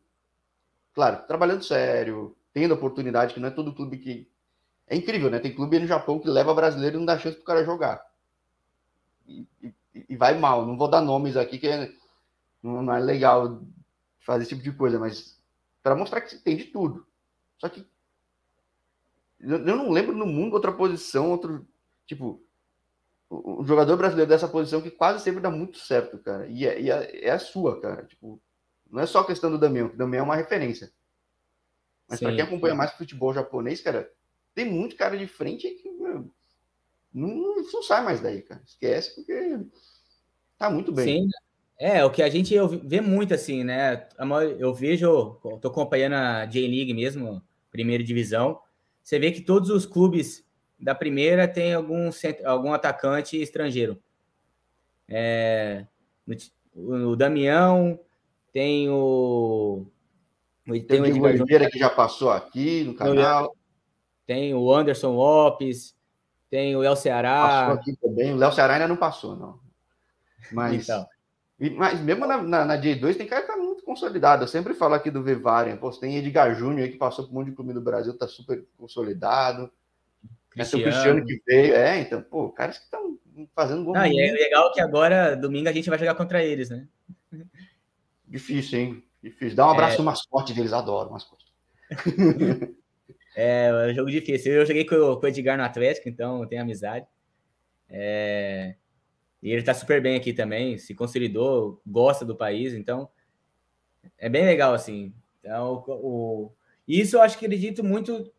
[0.93, 4.29] claro, trabalhando sério, tendo oportunidade, que não é todo clube que.
[4.87, 5.39] É incrível, né?
[5.39, 8.05] Tem clube no Japão que leva brasileiro e não dá chance pro cara jogar.
[9.25, 9.73] E, e,
[10.09, 10.65] e vai mal.
[10.65, 11.91] Não vou dar nomes aqui, que é,
[12.61, 13.61] não é legal
[14.19, 15.39] fazer esse tipo de coisa, mas
[15.81, 17.07] para mostrar que você tem de tudo.
[17.57, 17.87] Só que
[19.39, 21.65] eu não lembro no mundo outra posição, outro
[22.05, 22.43] tipo
[23.31, 26.47] o jogador brasileiro dessa posição que quase sempre dá muito certo, cara.
[26.47, 28.03] E é, e é, é a sua, cara.
[28.03, 28.41] Tipo,
[28.89, 30.91] não é só questão do Damião, que o Damião é uma referência.
[32.11, 34.11] Mas para quem acompanha mais futebol japonês, cara,
[34.53, 36.29] tem muito cara de frente que meu,
[37.13, 38.61] não, não sai mais daí, cara.
[38.65, 39.59] Esquece porque
[40.57, 41.05] tá muito bem.
[41.05, 41.29] Sim,
[41.77, 42.53] é, o que a gente
[42.83, 44.07] vê muito assim, né?
[44.59, 47.41] Eu vejo, tô acompanhando a J-League mesmo,
[47.71, 48.61] primeira divisão.
[49.03, 50.45] Você vê que todos os clubes
[50.79, 52.09] da primeira tem algum,
[52.45, 54.01] algum atacante estrangeiro.
[55.07, 55.85] É,
[56.73, 57.99] o, Damião,
[58.53, 59.85] tem o.
[60.71, 63.55] Tem, tem o Edgar Oliveira que já passou aqui no canal.
[64.25, 65.95] Tem o Anderson Lopes,
[66.49, 67.65] tem o El Ceará.
[67.67, 68.33] Passou aqui também.
[68.33, 69.59] O Léo Ceará ainda não passou, não.
[70.51, 70.83] Mas.
[70.83, 71.05] Então.
[71.77, 74.43] Mas mesmo na, na, na J2 tem cara que tá muito consolidado.
[74.43, 75.77] Eu sempre falo aqui do Vivarian.
[75.77, 78.27] Pô, tem Edgar Júnior aí que passou por um monte de clube do Brasil, tá
[78.27, 79.71] super consolidado.
[80.49, 80.83] Cristiano.
[80.83, 81.75] o Cristiano que veio.
[81.75, 83.17] É, então, pô, caras que estão
[83.55, 83.93] fazendo bom.
[83.93, 86.87] Não, e é legal que agora, domingo, a gente vai jogar contra eles, né?
[88.27, 89.03] Difícil, hein?
[89.21, 89.55] Difícil.
[89.55, 89.97] Dá um abraço é...
[89.99, 91.45] no mascote deles, adoro mascote.
[93.35, 94.53] é, é um jogo difícil.
[94.53, 97.05] Eu joguei com, com o Edgar no Atlético, então tenho amizade.
[97.89, 98.75] É...
[99.41, 103.09] E ele está super bem aqui também, se consolidou, gosta do país, então
[104.17, 105.13] é bem legal assim.
[105.39, 106.51] Então, o, o...
[106.87, 108.31] isso eu acho que acredito muito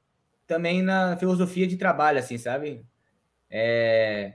[0.47, 2.85] também na filosofia de trabalho, assim, sabe?
[3.51, 4.35] É...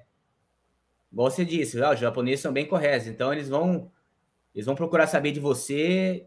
[1.11, 3.91] Igual você disse, ah, os japoneses são bem corretos, então eles vão
[4.53, 6.25] eles vão procurar saber de você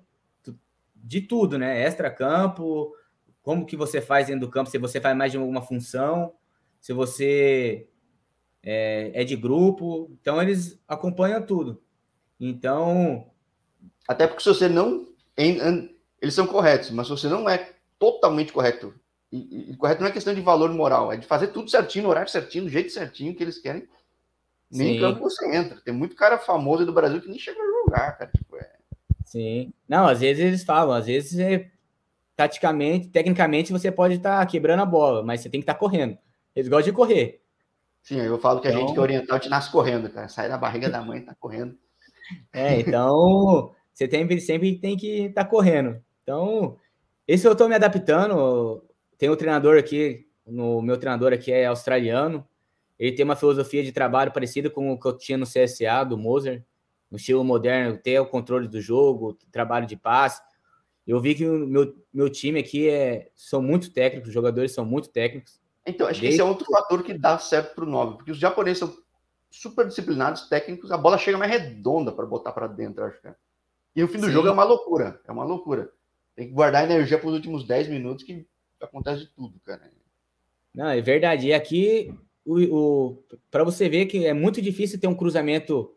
[1.03, 1.82] de tudo, né?
[1.82, 2.94] Extra-campo,
[3.42, 6.34] como que você faz dentro do campo, se você faz mais de alguma função,
[6.80, 7.88] se você
[8.62, 11.82] é, é de grupo, então eles acompanham tudo.
[12.38, 13.30] Então.
[14.09, 15.09] Até porque se você não.
[15.36, 18.94] Eles são corretos, mas se você não é totalmente correto,
[19.32, 22.11] e, e, correto não é questão de valor moral, é de fazer tudo certinho, no
[22.11, 23.88] horário certinho, do jeito certinho que eles querem.
[24.70, 25.80] Nem em campo você entra.
[25.80, 28.30] Tem muito cara famoso do Brasil que nem chega a jogar, cara.
[28.30, 28.72] Tipo, é...
[29.30, 29.72] Sim.
[29.88, 31.70] Não, às vezes eles falam, às vezes é,
[32.34, 35.78] taticamente, tecnicamente você pode estar tá quebrando a bola, mas você tem que estar tá
[35.78, 36.18] correndo.
[36.54, 37.40] Eles gostam de correr.
[38.02, 40.26] Sim, eu falo que a gente que é oriental, gente nasce correndo, cara.
[40.26, 41.78] Sai da barriga da mãe, tá correndo.
[42.52, 46.02] É, então você tem, sempre tem que estar tá correndo.
[46.24, 46.76] Então,
[47.28, 48.82] esse eu estou me adaptando.
[49.16, 52.44] Tem um treinador aqui, no meu treinador aqui é australiano.
[52.98, 56.18] Ele tem uma filosofia de trabalho parecida com o que eu tinha no CSA, do
[56.18, 56.64] Moser,
[57.11, 60.40] no estilo moderno, ter o controle do jogo, trabalho de passe.
[61.06, 64.84] Eu vi que o meu, meu time aqui é, são muito técnicos, os jogadores são
[64.84, 65.61] muito técnicos.
[65.84, 68.38] Então, acho que esse é outro fator que dá certo para o 9, porque os
[68.38, 68.96] japoneses são
[69.50, 73.34] super disciplinados, técnicos, a bola chega mais redonda para botar para dentro, acho que é.
[73.96, 74.32] E no fim do Sim.
[74.32, 75.90] jogo é uma loucura, é uma loucura.
[76.36, 78.46] Tem que guardar energia para os últimos 10 minutos que
[78.80, 79.90] acontece de tudo, cara.
[80.72, 81.48] Não, é verdade.
[81.48, 85.92] E aqui, o, o para você ver que é muito difícil ter um cruzamento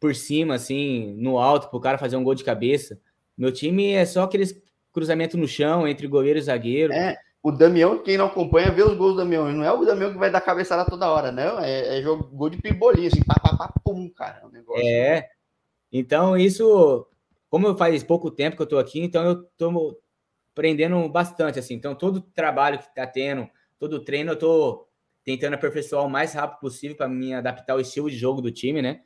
[0.00, 2.98] por cima, assim, no alto, para o cara fazer um gol de cabeça.
[3.36, 4.60] Meu time é só aqueles
[4.92, 6.92] cruzamento no chão entre goleiro e zagueiro.
[6.92, 9.52] É, o Damião, quem não acompanha, vê os gols do Damião.
[9.52, 11.60] Não é o Damião que vai dar cabeçada toda hora, não.
[11.60, 14.40] É, é jogo, gol de pibolinho, assim, pá, pá, pá, pum, cara.
[14.42, 14.82] É, um negócio.
[14.84, 15.28] é.
[15.92, 17.06] Então, isso,
[17.48, 20.00] como eu faz pouco tempo que eu tô aqui, então eu tô
[20.52, 21.74] aprendendo bastante, assim.
[21.74, 23.48] Então, todo o trabalho que tá tendo,
[23.78, 24.86] todo o treino, eu tô
[25.24, 28.80] tentando aperfeiçoar o mais rápido possível para me adaptar ao estilo de jogo do time,
[28.80, 29.00] né?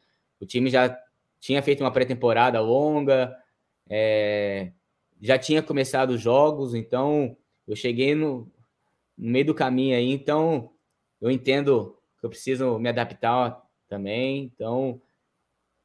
[0.45, 0.95] O time já
[1.40, 3.34] tinha feito uma pré-temporada longa,
[3.88, 4.72] é,
[5.20, 7.34] já tinha começado os jogos, então
[7.66, 8.51] eu cheguei no,
[9.16, 10.70] no meio do caminho aí, então
[11.18, 15.01] eu entendo que eu preciso me adaptar também, então,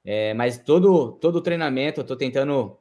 [0.03, 2.77] é, mas todo todo treinamento eu estou tentando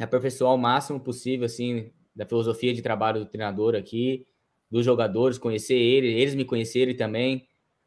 [0.00, 4.26] aperfeiçoar o máximo possível, assim, da filosofia de trabalho do treinador aqui,
[4.68, 7.46] dos jogadores, conhecer ele, eles me conhecerem também,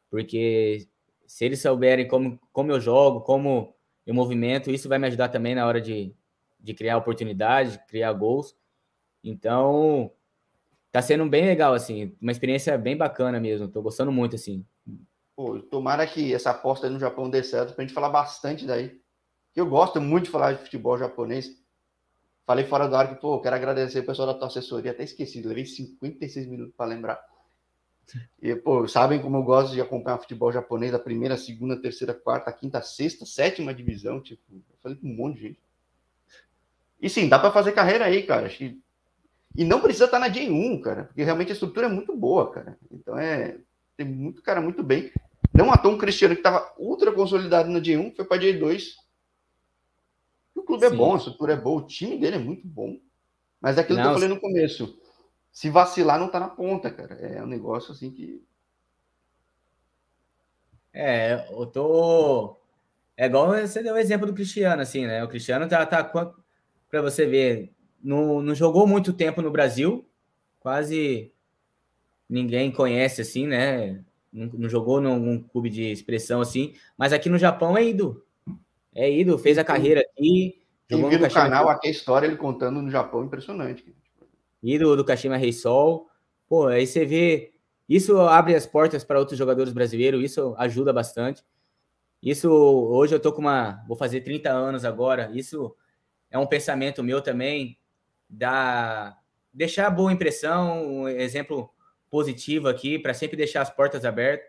[0.09, 0.87] porque
[1.31, 3.73] se eles souberem como, como eu jogo, como
[4.05, 6.13] eu movimento, isso vai me ajudar também na hora de,
[6.59, 8.53] de criar oportunidades, criar gols.
[9.23, 10.11] Então,
[10.91, 13.69] tá sendo bem legal, assim, uma experiência bem bacana mesmo.
[13.69, 14.65] Tô gostando muito, assim.
[15.33, 18.99] Pô, tomara que essa aposta no Japão dê certo, pra gente falar bastante daí.
[19.55, 21.49] Eu gosto muito de falar de futebol japonês.
[22.45, 25.41] Falei fora do ar que, pô, quero agradecer o pessoal da tua assessoria, até esqueci,
[25.41, 27.30] levei 56 minutos para lembrar.
[28.41, 32.51] E, pô, sabem como eu gosto de acompanhar futebol japonês, da primeira, segunda, terceira, quarta,
[32.51, 35.59] quinta, sexta, sétima divisão, tipo, eu falei com um monte de gente.
[37.01, 38.49] E sim, dá para fazer carreira aí, cara.
[39.55, 42.77] E não precisa estar na J1, cara, porque realmente a estrutura é muito boa, cara.
[42.91, 43.57] Então é.
[43.97, 45.11] Tem muito cara muito bem.
[45.53, 48.95] Não à toa um Cristiano que estava ultra consolidado na J1, foi para J2.
[50.55, 50.95] O clube é sim.
[50.95, 52.97] é bom, a estrutura é boa, o time dele é muito bom.
[53.59, 55.00] Mas é aquilo não, que eu falei no começo.
[55.51, 57.15] Se vacilar, não tá na ponta, cara.
[57.15, 58.43] É um negócio assim que.
[60.93, 62.57] É, eu tô.
[63.17, 65.23] É igual você deu o exemplo do Cristiano, assim, né?
[65.23, 67.71] O Cristiano tá, tá para você ver,
[68.03, 70.05] não, não jogou muito tempo no Brasil,
[70.59, 71.31] quase
[72.29, 74.03] ninguém conhece assim, né?
[74.31, 78.25] Não, não jogou num clube de expressão assim, mas aqui no Japão é ido.
[78.93, 80.61] É ido, fez a carreira aqui.
[80.89, 83.95] Jogou Quem no, no canal aqui a história ele contando no Japão, impressionante.
[84.61, 86.07] Ido do Kashima Reysol.
[86.47, 87.53] Pô, aí você vê.
[87.87, 91.43] Isso abre as portas para outros jogadores brasileiros, isso ajuda bastante.
[92.21, 93.83] Isso, hoje eu tô com uma.
[93.87, 95.31] Vou fazer 30 anos agora.
[95.33, 95.75] Isso
[96.29, 97.77] é um pensamento meu também,
[98.29, 99.17] da
[99.53, 101.69] deixar boa impressão, um exemplo
[102.09, 104.47] positivo aqui, para sempre deixar as portas abertas.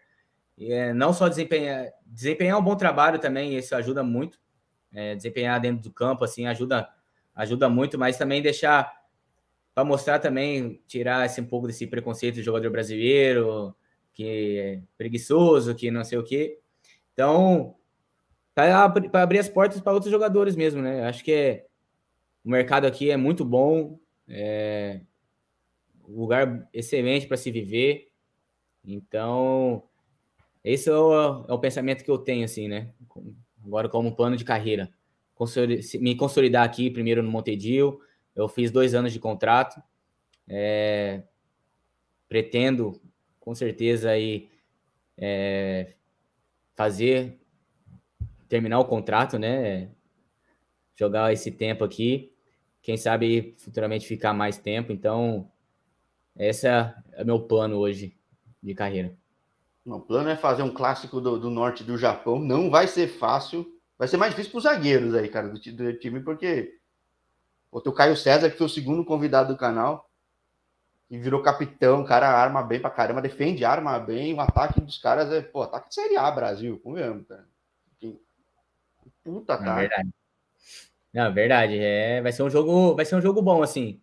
[0.59, 4.39] É, não só desempenhar, desempenhar um bom trabalho também, isso ajuda muito.
[4.93, 6.89] É, desempenhar dentro do campo, assim, ajuda,
[7.35, 8.93] ajuda muito, mas também deixar
[9.75, 13.75] para mostrar também, tirar esse, um pouco desse preconceito do jogador brasileiro,
[14.13, 16.59] que é preguiçoso, que não sei o quê.
[17.13, 17.75] Então,
[18.55, 18.85] para
[19.23, 21.05] abrir as portas para outros jogadores mesmo, né?
[21.05, 21.67] Acho que é,
[22.45, 23.99] o mercado aqui é muito bom,
[24.29, 25.01] é
[26.07, 28.11] um lugar excelente para se viver.
[28.85, 29.83] Então,
[30.63, 32.93] esse é o, é o, pensamento que eu tenho, assim, né?
[33.65, 34.93] Agora, como plano de carreira.
[36.01, 38.01] Me consolidar aqui primeiro no Montedio.
[38.35, 39.83] Eu fiz dois anos de contrato.
[40.49, 41.23] É,
[42.29, 43.01] pretendo,
[43.39, 44.51] com certeza, aí,
[45.17, 45.95] é,
[46.75, 47.39] fazer,
[48.49, 49.91] terminar o contrato, né?
[50.97, 52.33] Jogar esse tempo aqui
[52.83, 54.93] quem sabe futuramente ficar mais tempo.
[54.93, 55.49] Então,
[56.37, 56.93] esse é,
[57.25, 58.17] meu plano hoje
[58.61, 59.17] de carreira.
[59.87, 62.41] O plano é fazer um clássico do, do norte do Japão.
[62.41, 63.67] Não vai ser fácil.
[63.97, 66.75] Vai ser mais difícil para os zagueiros aí, cara, do, do time, porque
[67.73, 70.09] o teu Caio César, que foi o segundo convidado do canal,
[71.11, 75.33] e virou capitão, cara arma bem pra caramba, defende, arma bem, o ataque dos caras
[75.33, 77.51] é, pô, ataque de Série A, Brasil, convenhamos, cara.
[79.25, 79.77] Puta, tá.
[79.77, 80.11] É verdade.
[81.13, 81.79] Não, verdade.
[81.79, 84.01] É, vai ser um jogo, vai ser um jogo bom assim.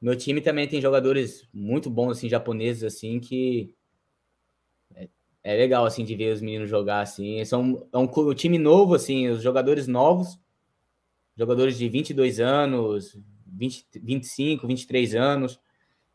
[0.00, 3.74] Meu time também tem jogadores muito bons assim, japoneses assim que
[4.94, 5.08] é,
[5.42, 7.44] é legal assim de ver os meninos jogar assim.
[7.44, 10.38] São é um, um time novo assim, os jogadores novos,
[11.36, 15.60] jogadores de 22 anos, 20, 25, 23 anos.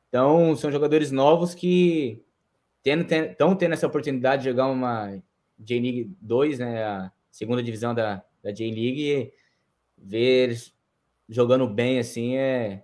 [0.08, 2.24] Então, são jogadores novos que
[2.84, 5.22] estão tendo, tendo essa oportunidade de jogar uma
[5.58, 9.32] J-League 2, né, a segunda divisão da, da J-League,
[9.98, 10.58] ver
[11.28, 12.84] jogando bem assim é,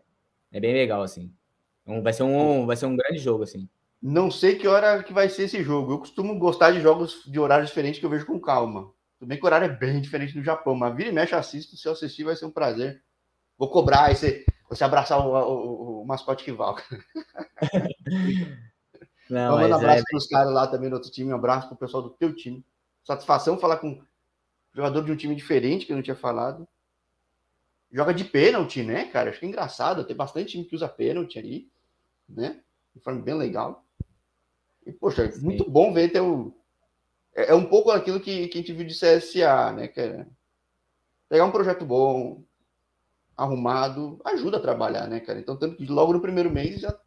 [0.51, 1.33] é bem legal assim.
[1.81, 3.67] Então, vai ser um vai ser um grande jogo assim.
[4.01, 5.93] Não sei que hora que vai ser esse jogo.
[5.93, 8.93] Eu costumo gostar de jogos de horários diferentes que eu vejo com calma.
[9.25, 11.75] Tudo bem que o horário é bem diferente do Japão, mas vira e mexe assisto.
[11.75, 13.03] Se eu assistir, vai ser um prazer.
[13.57, 16.77] Vou cobrar aí você, você abraçar o, o, o mascote rival.
[19.27, 20.03] Não, um abraço é...
[20.07, 22.35] para os caras lá também do outro time, um abraço para o pessoal do teu
[22.35, 22.63] time.
[23.03, 23.99] Satisfação falar com
[24.75, 26.67] jogador de um time diferente que eu não tinha falado.
[27.91, 29.31] Joga de pênalti, né, cara?
[29.31, 30.05] Acho que é engraçado.
[30.05, 31.67] Tem bastante time que usa pênalti aí,
[32.29, 32.61] né?
[32.93, 33.83] De forma bem legal.
[34.85, 35.43] E, poxa, Sim.
[35.43, 36.55] muito bom ver ter o.
[37.35, 40.27] É, é um pouco aquilo que, que a gente viu de CSA, né, cara?
[41.27, 42.43] Pegar um projeto bom,
[43.35, 45.39] arrumado, ajuda a trabalhar, né, cara?
[45.39, 46.97] Então, tanto que logo no primeiro mês já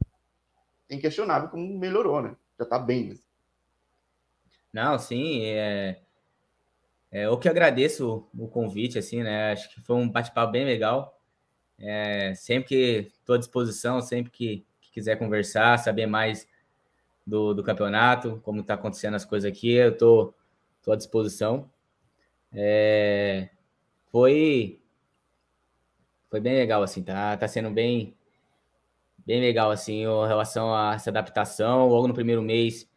[0.87, 2.37] tem questionável como melhorou, né?
[2.59, 3.15] Já tá bem, né?
[4.73, 6.01] Não, sim, é...
[7.11, 9.53] é eu que agradeço o convite, assim, né?
[9.53, 11.19] Acho que foi um bate-papo bem legal.
[11.79, 16.47] É, sempre que estou à disposição, sempre que, que, quiser conversar, saber mais
[17.29, 20.35] do, do campeonato, como está acontecendo as coisas aqui, eu tô,
[20.83, 21.71] tô à disposição.
[22.53, 23.51] É,
[24.11, 24.81] foi
[26.31, 28.15] foi bem legal, assim, tá, tá sendo bem,
[29.27, 31.89] bem legal, assim, em relação a essa adaptação.
[31.89, 32.89] Logo no primeiro mês,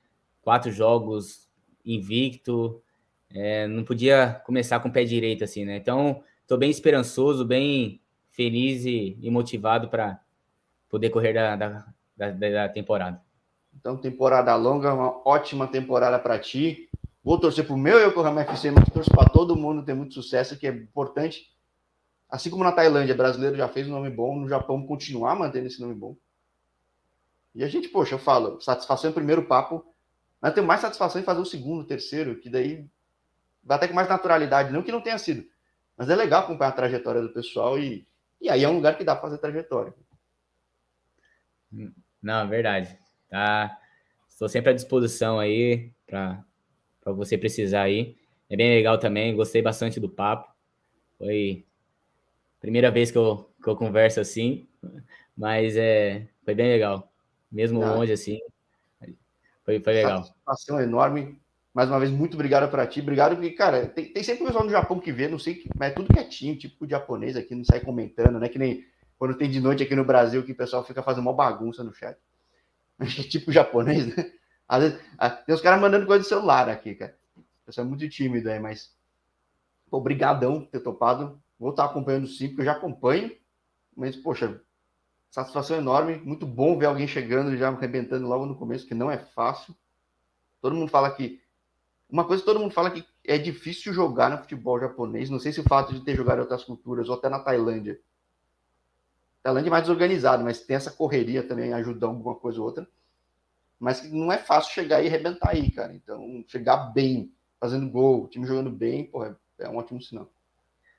[0.42, 1.50] quatro jogos
[1.86, 2.82] invicto,
[3.30, 5.78] é, não podia começar com o pé direito, assim, né?
[5.78, 8.02] Então, tô bem esperançoso, bem
[8.32, 10.22] feliz e, e motivado para
[10.90, 13.22] poder correr da, da, da, da temporada.
[13.76, 16.90] Então, temporada longa, uma ótima temporada para ti.
[17.24, 20.58] Vou torcer para o meu Yokohama FC, mas torço para todo mundo ter muito sucesso,
[20.58, 21.52] que é importante
[22.32, 25.82] Assim como na Tailândia, brasileiro já fez um nome bom, no Japão continuar mantendo esse
[25.82, 26.16] nome bom.
[27.54, 29.86] E a gente, poxa, eu falo, satisfação em primeiro papo,
[30.40, 32.88] mas tenho mais satisfação em fazer o segundo, o terceiro, que daí
[33.62, 35.46] vai até com mais naturalidade, não que não tenha sido.
[35.98, 38.08] Mas é legal acompanhar a trajetória do pessoal e,
[38.40, 39.94] e aí é um lugar que dá para fazer trajetória.
[42.24, 42.98] Não, é verdade.
[43.32, 43.76] Tá.
[44.30, 46.44] Estou sempre à disposição aí para
[47.06, 48.16] você precisar aí.
[48.48, 50.54] É bem legal também, gostei bastante do papo.
[51.18, 51.66] Foi
[52.62, 54.68] Primeira vez que eu, que eu converso assim,
[55.36, 57.12] mas é, foi bem legal.
[57.52, 58.38] Mesmo ah, longe, assim,
[59.66, 60.24] foi, foi legal.
[60.24, 61.42] Satisfação enorme.
[61.74, 63.02] Mais uma vez, muito obrigado para ti.
[63.02, 65.92] Obrigado, porque, cara, tem, tem sempre o pessoal no Japão que vê, não sei, mas
[65.92, 68.48] é tudo quietinho, tipo japonês aqui, não sai comentando, né?
[68.48, 68.86] Que nem
[69.18, 71.94] quando tem de noite aqui no Brasil, que o pessoal fica fazendo uma bagunça no
[71.94, 72.16] chat.
[73.30, 74.32] tipo japonês, né?
[74.68, 77.18] Às vezes, ah, tem os caras mandando coisa do celular aqui, cara.
[77.36, 78.96] O pessoal é muito tímido aí, mas.
[79.90, 81.42] Obrigadão por ter topado.
[81.60, 83.36] Vou estar acompanhando sim, porque eu já acompanho.
[83.96, 84.62] Mas, poxa,
[85.30, 86.16] satisfação enorme.
[86.24, 89.76] Muito bom ver alguém chegando já arrebentando logo no começo, que não é fácil.
[90.62, 91.42] Todo mundo fala que.
[92.10, 95.30] Uma coisa que todo mundo fala que é difícil jogar no futebol japonês.
[95.30, 98.00] Não sei se o fato de ter jogado em outras culturas, ou até na Tailândia.
[99.44, 102.88] Tailândia é mais desorganizado, mas tem essa correria também, ajuda alguma coisa ou outra.
[103.80, 105.94] Mas não é fácil chegar e arrebentar aí, cara.
[105.94, 110.32] Então, chegar bem, fazendo gol, time jogando bem, porra, é um ótimo sinal.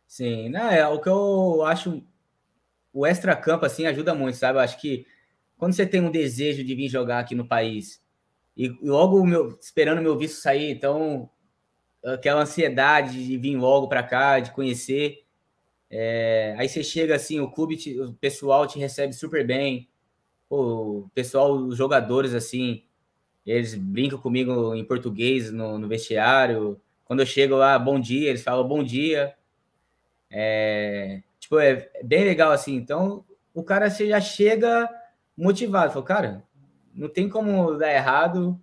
[0.06, 2.02] Sim, não, é o que eu acho.
[2.92, 4.58] O extra-campo, assim, ajuda muito, sabe?
[4.58, 5.06] Eu acho que
[5.56, 8.02] quando você tem um desejo de vir jogar aqui no país
[8.56, 11.30] e logo meu, esperando meu visto sair, então
[12.04, 15.21] aquela ansiedade de vir logo para cá, de conhecer.
[15.94, 19.90] É, aí você chega assim, o clube, te, o pessoal te recebe super bem.
[20.48, 22.82] o pessoal, os jogadores, assim,
[23.44, 26.80] eles brincam comigo em português no, no vestiário.
[27.04, 29.34] Quando eu chego lá, bom dia, eles falam bom dia.
[30.30, 32.74] É, tipo, é bem legal assim.
[32.74, 33.22] Então,
[33.52, 34.88] o cara já chega
[35.36, 35.92] motivado.
[35.92, 36.42] Falou, cara,
[36.94, 38.58] não tem como dar errado.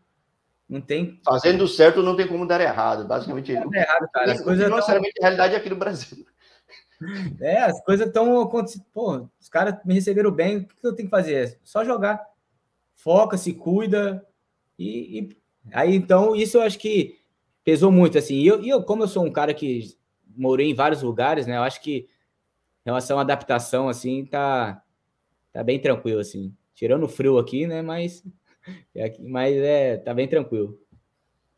[0.67, 1.19] Não tem.
[1.25, 3.05] Fazendo certo não tem como dar errado.
[3.05, 4.31] Basicamente, não tem errado, cara.
[4.31, 5.23] As coisas não necessariamente tão...
[5.23, 6.25] a realidade aqui no Brasil.
[7.39, 8.85] É, as coisas estão acontecendo.
[8.93, 10.57] Pô, os caras me receberam bem.
[10.57, 11.59] O que eu tenho que fazer?
[11.63, 12.25] Só jogar.
[12.95, 14.25] Foca, se cuida.
[14.77, 15.37] E, e...
[15.71, 17.19] aí, então, isso eu acho que
[17.63, 18.35] pesou muito, assim.
[18.35, 19.95] E eu, eu, como eu sou um cara que
[20.35, 21.57] morei em vários lugares, né?
[21.57, 22.07] Eu acho que
[22.85, 24.83] em relação à adaptação, assim, tá,
[25.51, 26.55] tá bem tranquilo, assim.
[26.73, 27.81] Tirando o frio aqui, né?
[27.81, 28.23] Mas,
[28.95, 30.79] é mas é, tá bem tranquilo.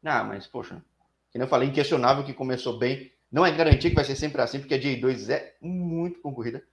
[0.03, 0.83] Ah, mas, poxa,
[1.31, 3.11] como eu falei, inquestionável que começou bem.
[3.32, 6.63] Não é garantia que vai ser sempre assim, porque a J2 é muito concorrida.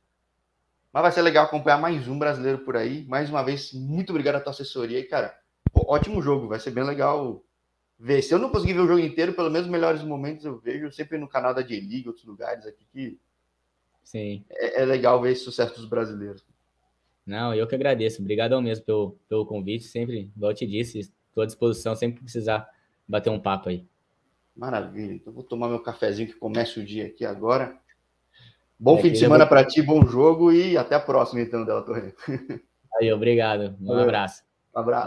[0.92, 3.04] Mas vai ser legal acompanhar mais um brasileiro por aí.
[3.06, 4.98] Mais uma vez, muito obrigado à tua assessoria.
[4.98, 5.38] E, cara,
[5.72, 6.48] pô, ótimo jogo.
[6.48, 7.44] Vai ser bem legal
[7.98, 8.22] ver.
[8.22, 10.90] Se eu não conseguir ver o jogo inteiro, pelo menos os melhores momentos eu vejo
[10.90, 13.20] sempre no canal da J-League, outros lugares aqui que
[14.08, 14.42] Sim.
[14.48, 16.42] É, é, legal ver esse sucesso dos brasileiros.
[17.26, 18.22] Não, eu que agradeço.
[18.22, 19.84] Obrigadão mesmo pelo, pelo convite.
[19.84, 22.66] Sempre, igual eu te disse, estou à disposição sempre que precisar
[23.06, 23.86] bater um papo aí.
[24.58, 25.12] Maravilha.
[25.12, 27.78] Então vou tomar meu cafezinho que começa o dia aqui agora.
[28.76, 29.48] Bom é, fim de semana vou...
[29.48, 32.12] para ti, bom jogo e até a próxima então, Dela Torre.
[33.00, 33.76] Aí, obrigado.
[33.80, 34.42] Um abraço.
[34.74, 35.06] Um abraço.